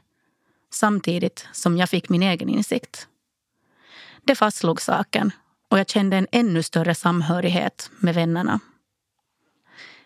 samtidigt 0.72 1.48
som 1.52 1.76
jag 1.76 1.90
fick 1.90 2.09
min 2.09 2.22
egen 2.22 2.48
insikt. 2.48 3.09
Det 4.24 4.35
fastslog 4.35 4.83
saken 4.83 5.31
och 5.70 5.79
jag 5.79 5.88
kände 5.88 6.16
en 6.16 6.26
ännu 6.33 6.62
större 6.62 6.94
samhörighet 6.94 7.90
med 7.98 8.14
vännerna. 8.14 8.61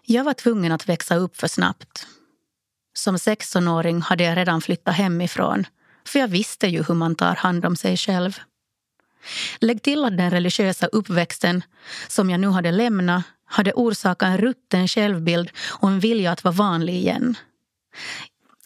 Jag 0.03 0.25
var 0.25 0.35
tvungen 0.35 0.73
att 0.73 0.89
växa 0.89 1.17
upp 1.17 1.37
för 1.37 1.49
snabbt. 1.49 2.07
Som 2.93 3.17
16-åring 3.17 4.01
hade 4.01 4.25
jag 4.25 4.37
redan 4.37 4.61
flyttat 4.61 4.95
hemifrån 4.95 5.67
för 6.07 6.19
jag 6.19 6.29
visste 6.29 6.67
ju 6.67 6.83
hur 6.83 6.95
man 6.95 7.15
tar 7.15 7.35
hand 7.35 7.65
om 7.65 7.77
sig 7.77 7.97
själv. 7.97 8.39
Lägg 9.61 9.83
till 9.83 10.05
att 10.05 10.17
den 10.17 10.31
religiösa 10.31 10.87
uppväxten 10.87 11.63
som 12.09 12.31
jag 12.31 12.41
nu 12.41 12.49
hade 12.49 12.73
lämnat 12.73 13.23
hade 13.45 13.73
orsakat 13.73 14.29
en 14.29 14.39
rutten 14.39 14.89
självbild 14.89 15.51
och 15.69 15.89
en 15.89 16.01
vilja 16.01 16.33
att 16.33 16.45
vara 16.45 16.55
vanlig 16.55 16.95
igen. 16.95 17.35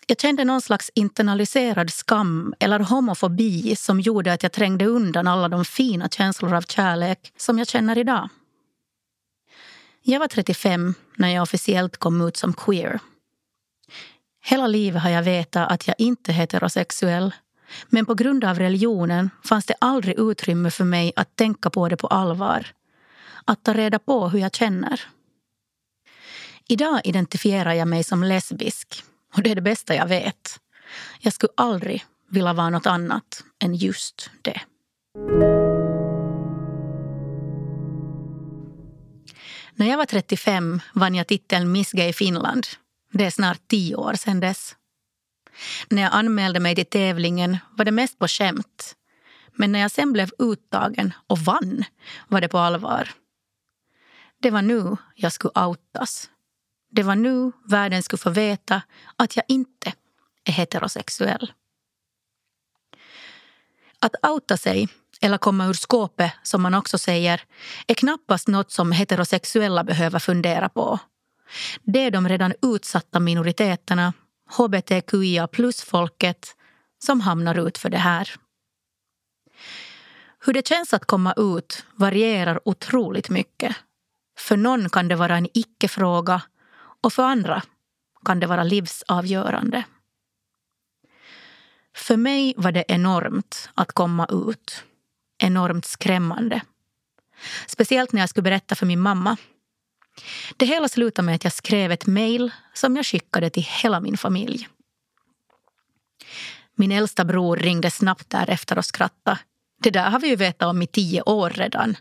Jag 0.07 0.21
kände 0.21 0.45
någon 0.45 0.61
slags 0.61 0.90
internaliserad 0.95 1.93
skam 1.93 2.55
eller 2.61 2.79
homofobi 2.79 3.77
som 3.77 4.01
gjorde 4.01 4.33
att 4.33 4.43
jag 4.43 4.53
trängde 4.53 4.87
undan 4.87 5.27
alla 5.27 5.49
de 5.49 5.64
fina 5.64 6.09
känslor 6.09 6.55
av 6.55 6.62
kärlek 6.62 7.33
som 7.37 7.59
jag 7.59 7.69
känner 7.69 7.99
idag. 7.99 8.29
Jag 10.03 10.21
var 10.21 10.29
35 10.29 10.95
när 11.17 11.29
jag 11.29 11.43
officiellt 11.43 11.97
kom 11.97 12.21
ut 12.21 12.37
som 12.37 12.53
queer. 12.53 13.01
Hela 14.43 14.67
livet 14.67 15.03
har 15.03 15.11
jag 15.11 15.23
vetat 15.23 15.73
att 15.73 15.87
jag 15.87 15.97
inte 15.99 16.31
är 16.31 16.35
heterosexuell 16.35 17.35
men 17.89 18.07
på 18.07 18.15
grund 18.15 18.45
av 18.45 18.59
religionen 18.59 19.31
fanns 19.45 19.67
det 19.67 19.75
aldrig 19.79 20.19
utrymme 20.19 20.71
för 20.71 20.85
mig 20.85 21.13
att 21.17 21.37
tänka 21.37 21.71
på 21.71 21.89
det 21.89 21.97
på 21.97 22.07
allvar. 22.07 22.67
Att 23.45 23.63
ta 23.63 23.75
reda 23.75 23.99
på 23.99 24.29
hur 24.29 24.39
jag 24.39 24.55
känner. 24.55 25.01
Idag 26.69 27.01
identifierar 27.05 27.73
jag 27.73 27.89
mig 27.89 28.05
som 28.05 28.25
lesbisk 28.25 29.05
och 29.37 29.43
det 29.43 29.51
är 29.51 29.55
det 29.55 29.61
bästa 29.61 29.95
jag 29.95 30.07
vet. 30.07 30.61
Jag 31.21 31.33
skulle 31.33 31.53
aldrig 31.57 32.05
vilja 32.31 32.53
vara 32.53 32.71
något 32.71 32.87
annat 32.87 33.45
än 33.65 33.75
just 33.75 34.31
det. 34.43 34.61
När 39.77 39.87
jag 39.87 39.97
var 39.97 40.07
35 40.07 40.81
vann 40.95 41.15
jag 41.15 41.27
titeln 41.27 41.73
Miss 41.73 41.93
Gay 41.93 42.13
Finland. 42.13 42.67
Det 43.13 43.25
är 43.25 43.31
snart 43.31 43.61
tio 43.69 43.97
år 43.97 44.15
sedan 44.15 44.41
dess. 44.41 44.77
När 45.88 46.03
jag 46.03 46.12
anmälde 46.12 46.61
mig 46.61 46.75
till 46.75 46.87
tävlingen 46.87 47.59
var 47.71 47.85
det 47.85 47.90
mest 47.90 48.19
på 48.19 48.29
skämt. 48.29 48.97
Men 49.53 49.73
när 49.73 49.81
jag 49.81 49.90
sen 49.90 50.12
blev 50.12 50.31
uttagen 50.38 51.12
och 51.27 51.38
vann 51.38 51.85
var 52.29 52.40
det 52.40 52.49
på 52.49 52.59
allvar. 52.59 53.11
Det 54.40 54.51
var 54.51 54.62
nu 54.62 54.97
jag 55.14 55.33
skulle 55.33 55.67
outas. 55.67 56.31
Det 56.90 57.03
var 57.03 57.14
nu 57.14 57.53
världen 57.64 58.03
skulle 58.03 58.19
få 58.19 58.31
veta 58.31 58.83
att 59.17 59.37
jag 59.37 59.45
inte 59.49 59.93
är 60.45 60.53
heterosexuell. 60.53 61.53
Att 63.99 64.31
outa 64.31 64.57
sig, 64.57 64.88
eller 65.21 65.38
komma 65.38 65.67
ur 65.67 65.73
skåpet 65.73 66.33
som 66.43 66.62
man 66.62 66.75
också 66.75 66.99
säger, 66.99 67.43
är 67.87 67.95
knappast 67.95 68.49
något 68.49 68.73
som 68.73 68.93
heterosexuella 68.93 69.85
behöver 69.85 70.19
fundera 70.19 70.69
på. 70.69 70.99
Det 71.83 71.99
är 71.99 72.11
de 72.11 72.29
redan 72.29 72.55
utsatta 72.62 73.21
minoriteterna, 73.21 74.12
hbtqia 74.46 75.46
plus-folket, 75.46 76.57
som 77.04 77.20
hamnar 77.20 77.66
ut 77.68 77.78
för 77.78 77.90
det 77.90 77.98
här. 77.98 78.30
Hur 80.38 80.52
det 80.52 80.68
känns 80.68 80.94
att 80.94 81.04
komma 81.04 81.35
ut 81.37 81.85
varierar 81.94 82.61
otroligt 82.64 83.30
mycket. 83.30 83.76
För 84.38 84.57
någon 84.57 84.90
kan 84.90 85.09
det 85.09 85.16
vara 85.16 85.37
en 85.37 85.48
icke-fråga 85.54 86.42
och 87.02 87.12
för 87.12 87.22
andra 87.22 87.62
kan 88.24 88.40
det 88.40 88.46
vara 88.46 88.64
livsavgörande. 88.64 89.85
För 91.96 92.16
mig 92.16 92.54
var 92.57 92.72
det 92.72 92.85
enormt 92.88 93.68
att 93.74 93.92
komma 93.92 94.26
ut. 94.30 94.85
Enormt 95.38 95.85
skrämmande. 95.85 96.61
Speciellt 97.66 98.12
när 98.12 98.20
jag 98.20 98.28
skulle 98.28 98.42
berätta 98.42 98.74
för 98.74 98.87
min 98.87 99.00
mamma. 99.00 99.37
Det 100.57 100.66
hela 100.66 100.88
slutade 100.88 101.27
med 101.27 101.35
att 101.35 101.44
jag 101.44 101.53
skrev 101.53 101.92
ett 101.92 102.07
mejl 102.07 102.53
som 102.74 102.96
jag 102.96 103.07
skickade 103.07 103.50
till 103.50 103.66
hela 103.83 104.00
min 104.00 104.16
familj. 104.16 104.68
Min 106.74 106.92
äldsta 106.92 107.24
bror 107.24 107.57
ringde 107.57 107.90
snabbt 107.90 108.31
därefter 108.31 108.79
och 108.79 108.85
skrattade. 108.85 109.38
Det 109.83 109.90
där 109.90 110.11
har 110.11 110.20
vi 110.20 110.29
ju 110.29 110.37
vetat 110.37 110.68
om 110.68 110.83
i 110.83 110.87
tio 110.87 111.22
år 111.22 111.50
redan, 111.50 111.96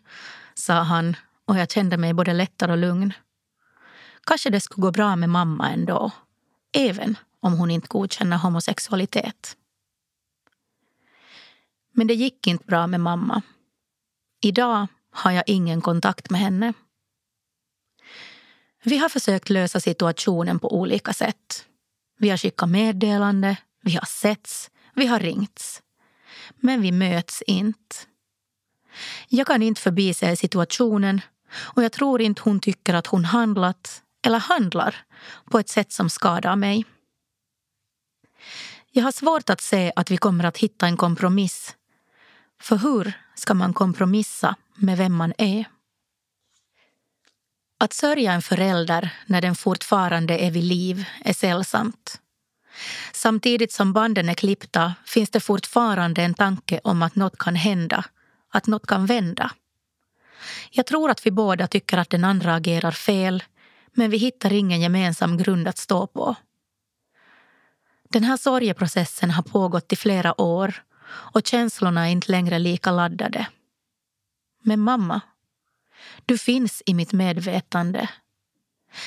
sa 0.53 0.73
han 0.73 1.15
och 1.45 1.57
jag 1.57 1.71
kände 1.71 1.97
mig 1.97 2.13
både 2.13 2.33
lättare 2.33 2.71
och 2.71 2.77
lugn. 2.77 3.13
Kanske 4.25 4.49
det 4.49 4.59
skulle 4.59 4.81
gå 4.81 4.91
bra 4.91 5.15
med 5.15 5.29
mamma 5.29 5.69
ändå, 5.69 6.11
även 6.73 7.17
om 7.39 7.53
hon 7.53 7.71
inte 7.71 7.87
godkänner 7.87 8.37
homosexualitet. 8.37 9.57
Men 11.91 12.07
det 12.07 12.13
gick 12.13 12.47
inte 12.47 12.65
bra 12.65 12.87
med 12.87 12.99
mamma. 12.99 13.41
Idag 14.41 14.87
har 15.11 15.31
jag 15.31 15.43
ingen 15.47 15.81
kontakt 15.81 16.29
med 16.29 16.41
henne. 16.41 16.73
Vi 18.83 18.97
har 18.97 19.09
försökt 19.09 19.49
lösa 19.49 19.79
situationen 19.79 20.59
på 20.59 20.75
olika 20.75 21.13
sätt. 21.13 21.65
Vi 22.17 22.29
har 22.29 22.37
skickat 22.37 22.69
meddelande, 22.69 23.57
vi 23.81 23.95
har 23.95 24.05
setts, 24.05 24.71
vi 24.95 25.05
har 25.05 25.19
ringts. 25.19 25.81
Men 26.55 26.81
vi 26.81 26.91
möts 26.91 27.41
inte. 27.41 27.95
Jag 29.27 29.47
kan 29.47 29.61
inte 29.61 29.81
förbise 29.81 30.35
situationen 30.35 31.21
och 31.55 31.83
jag 31.83 31.91
tror 31.91 32.21
inte 32.21 32.41
hon 32.41 32.59
tycker 32.59 32.93
att 32.93 33.07
hon 33.07 33.25
handlat, 33.25 34.01
eller 34.25 34.39
handlar, 34.39 34.95
på 35.51 35.59
ett 35.59 35.69
sätt 35.69 35.91
som 35.91 36.09
skadar 36.09 36.55
mig. 36.55 36.85
Jag 38.91 39.03
har 39.03 39.11
svårt 39.11 39.49
att 39.49 39.61
se 39.61 39.91
att 39.95 40.11
vi 40.11 40.17
kommer 40.17 40.43
att 40.43 40.57
hitta 40.57 40.87
en 40.87 40.97
kompromiss. 40.97 41.75
För 42.61 42.75
hur 42.75 43.13
ska 43.35 43.53
man 43.53 43.73
kompromissa 43.73 44.55
med 44.75 44.97
vem 44.97 45.13
man 45.13 45.33
är? 45.37 45.65
Att 47.79 47.93
sörja 47.93 48.33
en 48.33 48.41
förälder 48.41 49.09
när 49.25 49.41
den 49.41 49.55
fortfarande 49.55 50.37
är 50.37 50.51
vid 50.51 50.63
liv 50.63 51.05
är 51.25 51.33
sällsamt. 51.33 52.19
Samtidigt 53.13 53.71
som 53.71 53.93
banden 53.93 54.29
är 54.29 54.33
klippta 54.33 54.93
finns 55.05 55.29
det 55.29 55.39
fortfarande 55.39 56.23
en 56.23 56.33
tanke 56.33 56.79
om 56.83 57.01
att 57.01 57.15
något 57.15 57.37
kan 57.37 57.55
hända, 57.55 58.05
att 58.49 58.67
något 58.67 58.87
kan 58.87 59.05
vända. 59.05 59.51
Jag 60.71 60.85
tror 60.85 61.09
att 61.09 61.25
vi 61.25 61.31
båda 61.31 61.67
tycker 61.67 61.97
att 61.97 62.09
den 62.09 62.23
andra 62.23 62.55
agerar 62.55 62.91
fel 62.91 63.43
men 63.93 64.09
vi 64.09 64.17
hittar 64.17 64.53
ingen 64.53 64.81
gemensam 64.81 65.37
grund 65.37 65.67
att 65.67 65.77
stå 65.77 66.07
på. 66.07 66.35
Den 68.09 68.23
här 68.23 68.37
sorgeprocessen 68.37 69.31
har 69.31 69.43
pågått 69.43 69.93
i 69.93 69.95
flera 69.95 70.41
år 70.41 70.83
och 71.05 71.47
känslorna 71.47 72.07
är 72.07 72.11
inte 72.11 72.31
längre 72.31 72.59
lika 72.59 72.91
laddade. 72.91 73.47
Men 74.63 74.79
mamma, 74.79 75.21
du 76.25 76.37
finns 76.37 76.83
i 76.85 76.93
mitt 76.93 77.13
medvetande. 77.13 78.09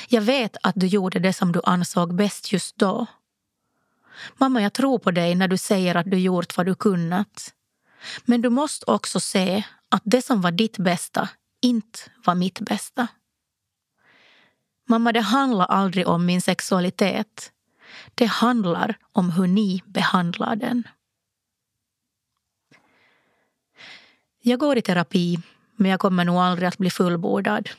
Jag 0.09 0.23
vet 0.23 0.57
att 0.63 0.75
du 0.77 0.87
gjorde 0.87 1.19
det 1.19 1.33
som 1.33 1.53
du 1.53 1.61
ansåg 1.65 2.15
bäst 2.15 2.53
just 2.53 2.79
då. 2.79 3.07
Mamma, 4.37 4.63
jag 4.63 4.73
tror 4.73 4.99
på 4.99 5.11
dig 5.11 5.35
när 5.35 5.49
du 5.49 5.57
säger 5.57 5.95
att 5.95 6.11
du 6.11 6.19
gjort 6.19 6.57
vad 6.57 6.67
du 6.67 6.75
kunnat. 6.75 7.55
Men 8.25 8.43
du 8.43 8.51
måste 8.51 8.91
också 8.91 9.21
se 9.21 9.65
att 9.89 10.03
det 10.05 10.23
som 10.23 10.41
var 10.41 10.51
ditt 10.51 10.79
bästa 10.79 11.29
inte 11.63 11.99
var 12.25 12.35
mitt 12.35 12.61
bästa. 12.61 13.09
Mamma, 14.89 15.13
det 15.13 15.21
handlar 15.21 15.67
aldrig 15.67 16.09
om 16.09 16.27
min 16.27 16.43
sexualitet. 16.43 17.53
Det 18.15 18.27
handlar 18.27 18.99
om 19.13 19.31
hur 19.31 19.47
ni 19.47 19.83
behandlar 19.87 20.57
den. 20.57 20.89
Jag 24.43 24.59
går 24.59 24.79
i 24.79 24.83
terapi, 24.83 25.39
men 25.77 25.91
jag 25.91 26.01
kommer 26.01 26.25
nog 26.25 26.37
aldrig 26.37 26.69
att 26.69 26.79
bli 26.79 26.91
fullbordad. 26.91 27.71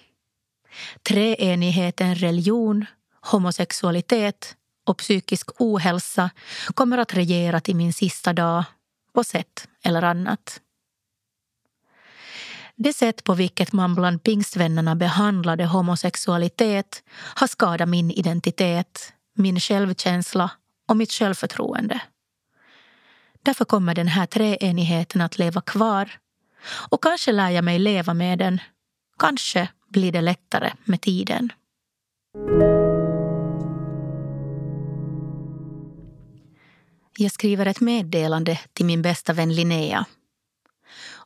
Treenigheten 1.04 2.16
religion, 2.16 2.86
homosexualitet 3.22 4.56
och 4.86 4.98
psykisk 4.98 5.50
ohälsa 5.60 6.30
kommer 6.74 6.98
att 6.98 7.14
regera 7.14 7.60
till 7.60 7.76
min 7.76 7.94
sista 7.94 8.34
dag 8.34 8.64
på 9.14 9.24
sätt 9.24 9.68
eller 9.84 10.02
annat. 10.02 10.62
Det 12.76 12.94
sätt 12.94 13.24
på 13.24 13.34
vilket 13.34 13.74
man 13.74 13.96
bland 13.96 14.24
pingstvännerna 14.24 14.96
behandlade 14.96 15.66
homosexualitet 15.66 17.04
har 17.36 17.48
skadat 17.48 17.90
min 17.90 18.12
identitet, 18.12 19.14
min 19.34 19.60
självkänsla 19.60 20.52
och 20.88 20.98
mitt 20.98 21.12
självförtroende. 21.12 22.02
Därför 23.44 23.66
kommer 23.66 23.96
den 23.96 24.08
här 24.08 24.26
treenigheten 24.26 25.22
att 25.22 25.38
leva 25.38 25.62
kvar 25.62 26.12
och 26.90 27.04
kanske 27.04 27.32
lär 27.32 27.50
jag 27.50 27.64
mig 27.64 27.80
leva 27.80 28.14
med 28.14 28.40
den. 28.40 28.62
Kanske 29.20 29.70
blir 29.90 30.12
det 30.12 30.22
lättare 30.22 30.74
med 30.84 31.02
tiden. 31.02 31.52
Jag 37.18 37.32
skriver 37.32 37.66
ett 37.66 37.82
meddelande 37.82 38.60
till 38.74 38.86
min 38.86 39.02
bästa 39.02 39.34
vän 39.34 39.56
Linnea. 39.56 40.06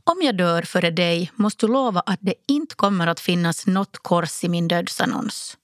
Om 0.04 0.22
jag 0.22 0.38
dör 0.38 0.62
före 0.62 0.92
dig 0.92 1.32
måste 1.36 1.66
du 1.66 1.72
lova 1.74 2.00
att 2.06 2.20
det 2.22 2.34
inte 2.48 2.76
kommer 2.76 3.08
att 3.08 3.20
finnas 3.20 3.68
något 3.68 3.98
kors 3.98 4.44
i 4.44 4.50
min 4.50 4.68
dödsannons. 4.68 5.58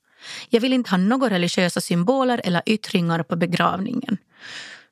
Jag 0.50 0.62
vill 0.62 0.74
inte 0.74 0.90
ha 0.90 0.98
några 0.98 1.30
religiösa 1.30 1.82
symboler 1.82 2.42
eller 2.44 2.62
yttringar 2.66 3.24
på 3.24 3.36
begravningen. 3.36 4.18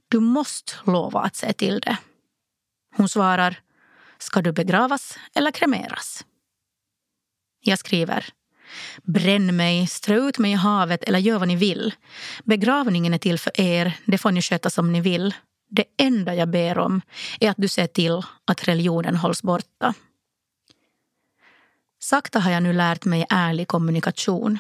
Du 0.08 0.20
måste 0.20 0.74
lova 0.86 1.20
att 1.20 1.36
se 1.36 1.54
till 1.54 1.80
det. 1.80 1.98
Hon 2.96 3.10
svarar 3.10 3.60
Ska 4.18 4.42
du 4.42 4.52
begravas 4.52 5.18
eller 5.36 5.52
kremeras? 5.52 6.26
Jag 7.62 7.80
skriver 7.80 8.26
Bränn 9.04 9.56
mig, 9.56 9.88
strö 9.88 10.16
ut 10.16 10.38
mig 10.38 10.52
i 10.52 10.56
havet 10.56 11.04
eller 11.04 11.20
gör 11.20 11.40
vad 11.40 11.48
ni 11.48 11.56
vill. 11.56 11.94
Begravningen 12.44 13.14
är 13.14 13.18
till 13.18 13.40
för 13.40 13.62
er, 13.62 13.98
det 14.06 14.18
får 14.18 14.32
ni 14.32 14.42
sköta 14.42 14.70
som 14.70 14.94
ni 14.94 15.02
vill. 15.02 15.34
Det 15.70 15.86
enda 15.98 16.36
jag 16.36 16.50
ber 16.50 16.78
om 16.78 17.02
är 17.40 17.50
att 17.50 17.58
du 17.58 17.68
ser 17.68 17.88
till 17.88 18.22
att 18.46 18.68
religionen 18.68 19.16
hålls 19.16 19.44
borta. 19.44 19.94
Sakta 22.00 22.40
har 22.40 22.52
jag 22.52 22.64
nu 22.64 22.74
lärt 22.74 23.06
mig 23.06 23.26
ärlig 23.30 23.68
kommunikation. 23.68 24.60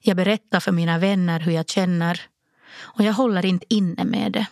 Jag 0.00 0.16
berättar 0.16 0.60
för 0.60 0.72
mina 0.72 0.98
vänner 0.98 1.40
hur 1.40 1.52
jag 1.52 1.68
känner 1.68 2.20
och 2.74 3.04
jag 3.04 3.12
håller 3.12 3.46
inte 3.46 3.74
inne 3.74 4.04
med 4.04 4.32
det. 4.32 4.46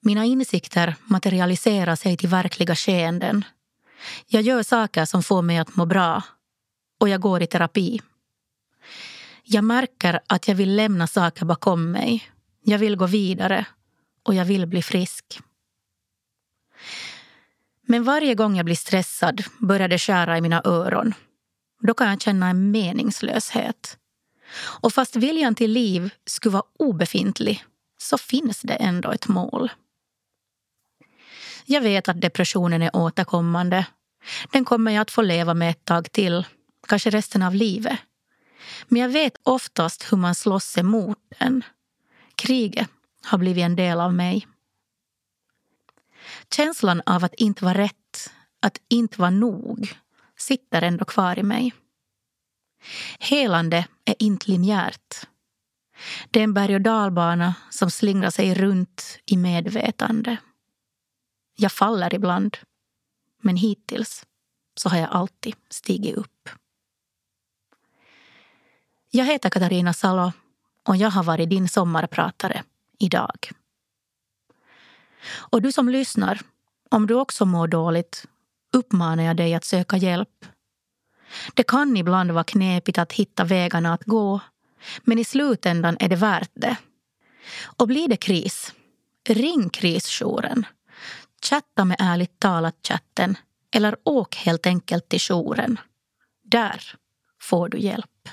Mina 0.00 0.24
insikter 0.24 0.94
materialiserar 1.04 1.96
sig 1.96 2.16
till 2.16 2.28
verkliga 2.28 2.74
skeenden. 2.74 3.44
Jag 4.26 4.42
gör 4.42 4.62
saker 4.62 5.04
som 5.04 5.22
får 5.22 5.42
mig 5.42 5.58
att 5.58 5.76
må 5.76 5.86
bra 5.86 6.22
och 7.00 7.08
jag 7.08 7.20
går 7.20 7.42
i 7.42 7.46
terapi. 7.46 8.00
Jag 9.44 9.64
märker 9.64 10.20
att 10.26 10.48
jag 10.48 10.54
vill 10.54 10.76
lämna 10.76 11.06
saker 11.06 11.44
bakom 11.44 11.90
mig. 11.90 12.30
Jag 12.62 12.78
vill 12.78 12.96
gå 12.96 13.06
vidare 13.06 13.66
och 14.22 14.34
jag 14.34 14.44
vill 14.44 14.66
bli 14.66 14.82
frisk. 14.82 15.40
Men 17.82 18.04
varje 18.04 18.34
gång 18.34 18.56
jag 18.56 18.64
blir 18.64 18.76
stressad 18.76 19.44
börjar 19.58 19.88
det 19.88 19.98
skära 19.98 20.38
i 20.38 20.40
mina 20.40 20.62
öron. 20.64 21.14
Då 21.80 21.94
kan 21.94 22.08
jag 22.08 22.20
känna 22.20 22.48
en 22.48 22.70
meningslöshet. 22.70 23.98
Och 24.80 24.92
fast 24.92 25.16
viljan 25.16 25.54
till 25.54 25.72
liv 25.72 26.10
skulle 26.26 26.52
vara 26.52 26.66
obefintlig 26.78 27.64
så 27.98 28.18
finns 28.18 28.60
det 28.60 28.74
ändå 28.74 29.10
ett 29.10 29.28
mål. 29.28 29.70
Jag 31.70 31.80
vet 31.80 32.08
att 32.08 32.20
depressionen 32.20 32.82
är 32.82 32.96
återkommande. 32.96 33.86
Den 34.52 34.64
kommer 34.64 34.92
jag 34.92 35.02
att 35.02 35.10
få 35.10 35.22
leva 35.22 35.54
med 35.54 35.70
ett 35.70 35.84
tag 35.84 36.12
till, 36.12 36.46
kanske 36.88 37.10
resten 37.10 37.42
av 37.42 37.54
livet. 37.54 37.98
Men 38.88 39.02
jag 39.02 39.08
vet 39.08 39.36
oftast 39.42 40.12
hur 40.12 40.16
man 40.16 40.34
slåss 40.34 40.78
emot 40.78 41.18
den. 41.38 41.62
Kriget 42.34 42.88
har 43.24 43.38
blivit 43.38 43.64
en 43.64 43.76
del 43.76 44.00
av 44.00 44.14
mig. 44.14 44.46
Känslan 46.56 47.02
av 47.06 47.24
att 47.24 47.34
inte 47.34 47.64
vara 47.64 47.78
rätt, 47.78 48.30
att 48.62 48.78
inte 48.88 49.20
vara 49.20 49.30
nog, 49.30 49.98
sitter 50.36 50.82
ändå 50.82 51.04
kvar 51.04 51.38
i 51.38 51.42
mig. 51.42 51.72
Helande 53.18 53.86
är 54.04 54.14
inte 54.18 54.50
linjärt. 54.50 55.26
Det 56.30 56.40
är 56.40 56.44
en 56.44 56.54
berg 56.54 56.74
och 56.74 56.80
dalbana 56.80 57.54
som 57.70 57.90
slingrar 57.90 58.30
sig 58.30 58.54
runt 58.54 59.18
i 59.26 59.36
medvetande. 59.36 60.36
Jag 61.60 61.72
faller 61.72 62.14
ibland. 62.14 62.56
Men 63.42 63.56
hittills 63.56 64.26
så 64.74 64.88
har 64.88 64.98
jag 64.98 65.10
alltid 65.10 65.54
stigit 65.70 66.16
upp. 66.16 66.48
Jag 69.10 69.24
heter 69.24 69.50
Katarina 69.50 69.92
Salo 69.92 70.32
och 70.82 70.96
jag 70.96 71.10
har 71.10 71.22
varit 71.22 71.50
din 71.50 71.68
sommarpratare 71.68 72.62
idag. 72.98 73.50
Och 75.28 75.62
du 75.62 75.72
som 75.72 75.88
lyssnar, 75.88 76.40
om 76.90 77.06
du 77.06 77.14
också 77.14 77.44
mår 77.44 77.68
dåligt 77.68 78.26
uppmanar 78.72 79.24
jag 79.24 79.36
dig 79.36 79.54
att 79.54 79.64
söka 79.64 79.96
hjälp. 79.96 80.44
Det 81.54 81.62
kan 81.62 81.96
ibland 81.96 82.30
vara 82.30 82.44
knepigt 82.44 82.98
att 82.98 83.12
hitta 83.12 83.44
vägarna 83.44 83.94
att 83.94 84.04
gå 84.04 84.40
men 85.00 85.18
i 85.18 85.24
slutändan 85.24 85.96
är 86.00 86.08
det 86.08 86.16
värt 86.16 86.50
det. 86.54 86.76
Och 87.64 87.88
blir 87.88 88.08
det 88.08 88.16
kris, 88.16 88.74
ring 89.28 89.70
krisjouren. 89.70 90.66
Chatta 91.44 91.84
med 91.84 91.96
Ärligt 92.00 92.38
talat-chatten 92.38 93.36
eller 93.74 93.96
åk 94.04 94.36
helt 94.36 94.66
enkelt 94.66 95.08
till 95.08 95.20
jouren. 95.22 95.80
Där 96.44 96.82
får 97.42 97.68
du 97.68 97.78
hjälp. 97.78 98.28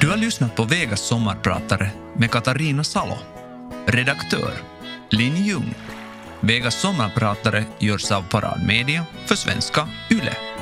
Du 0.00 0.10
har 0.10 0.16
lyssnat 0.16 0.56
på 0.56 0.64
Vegas 0.64 1.00
sommarpratare 1.00 1.90
med 2.16 2.30
Katarina 2.30 2.84
Salo. 2.84 3.16
Redaktör 3.86 4.52
Linn 5.10 5.36
Ljung. 5.36 5.74
Vegas 6.40 6.80
sommarpratare 6.80 7.64
görs 7.78 8.12
av 8.12 8.22
Parad 8.22 8.66
Media 8.66 9.06
för 9.26 9.34
svenska 9.34 9.88
YLE. 10.10 10.55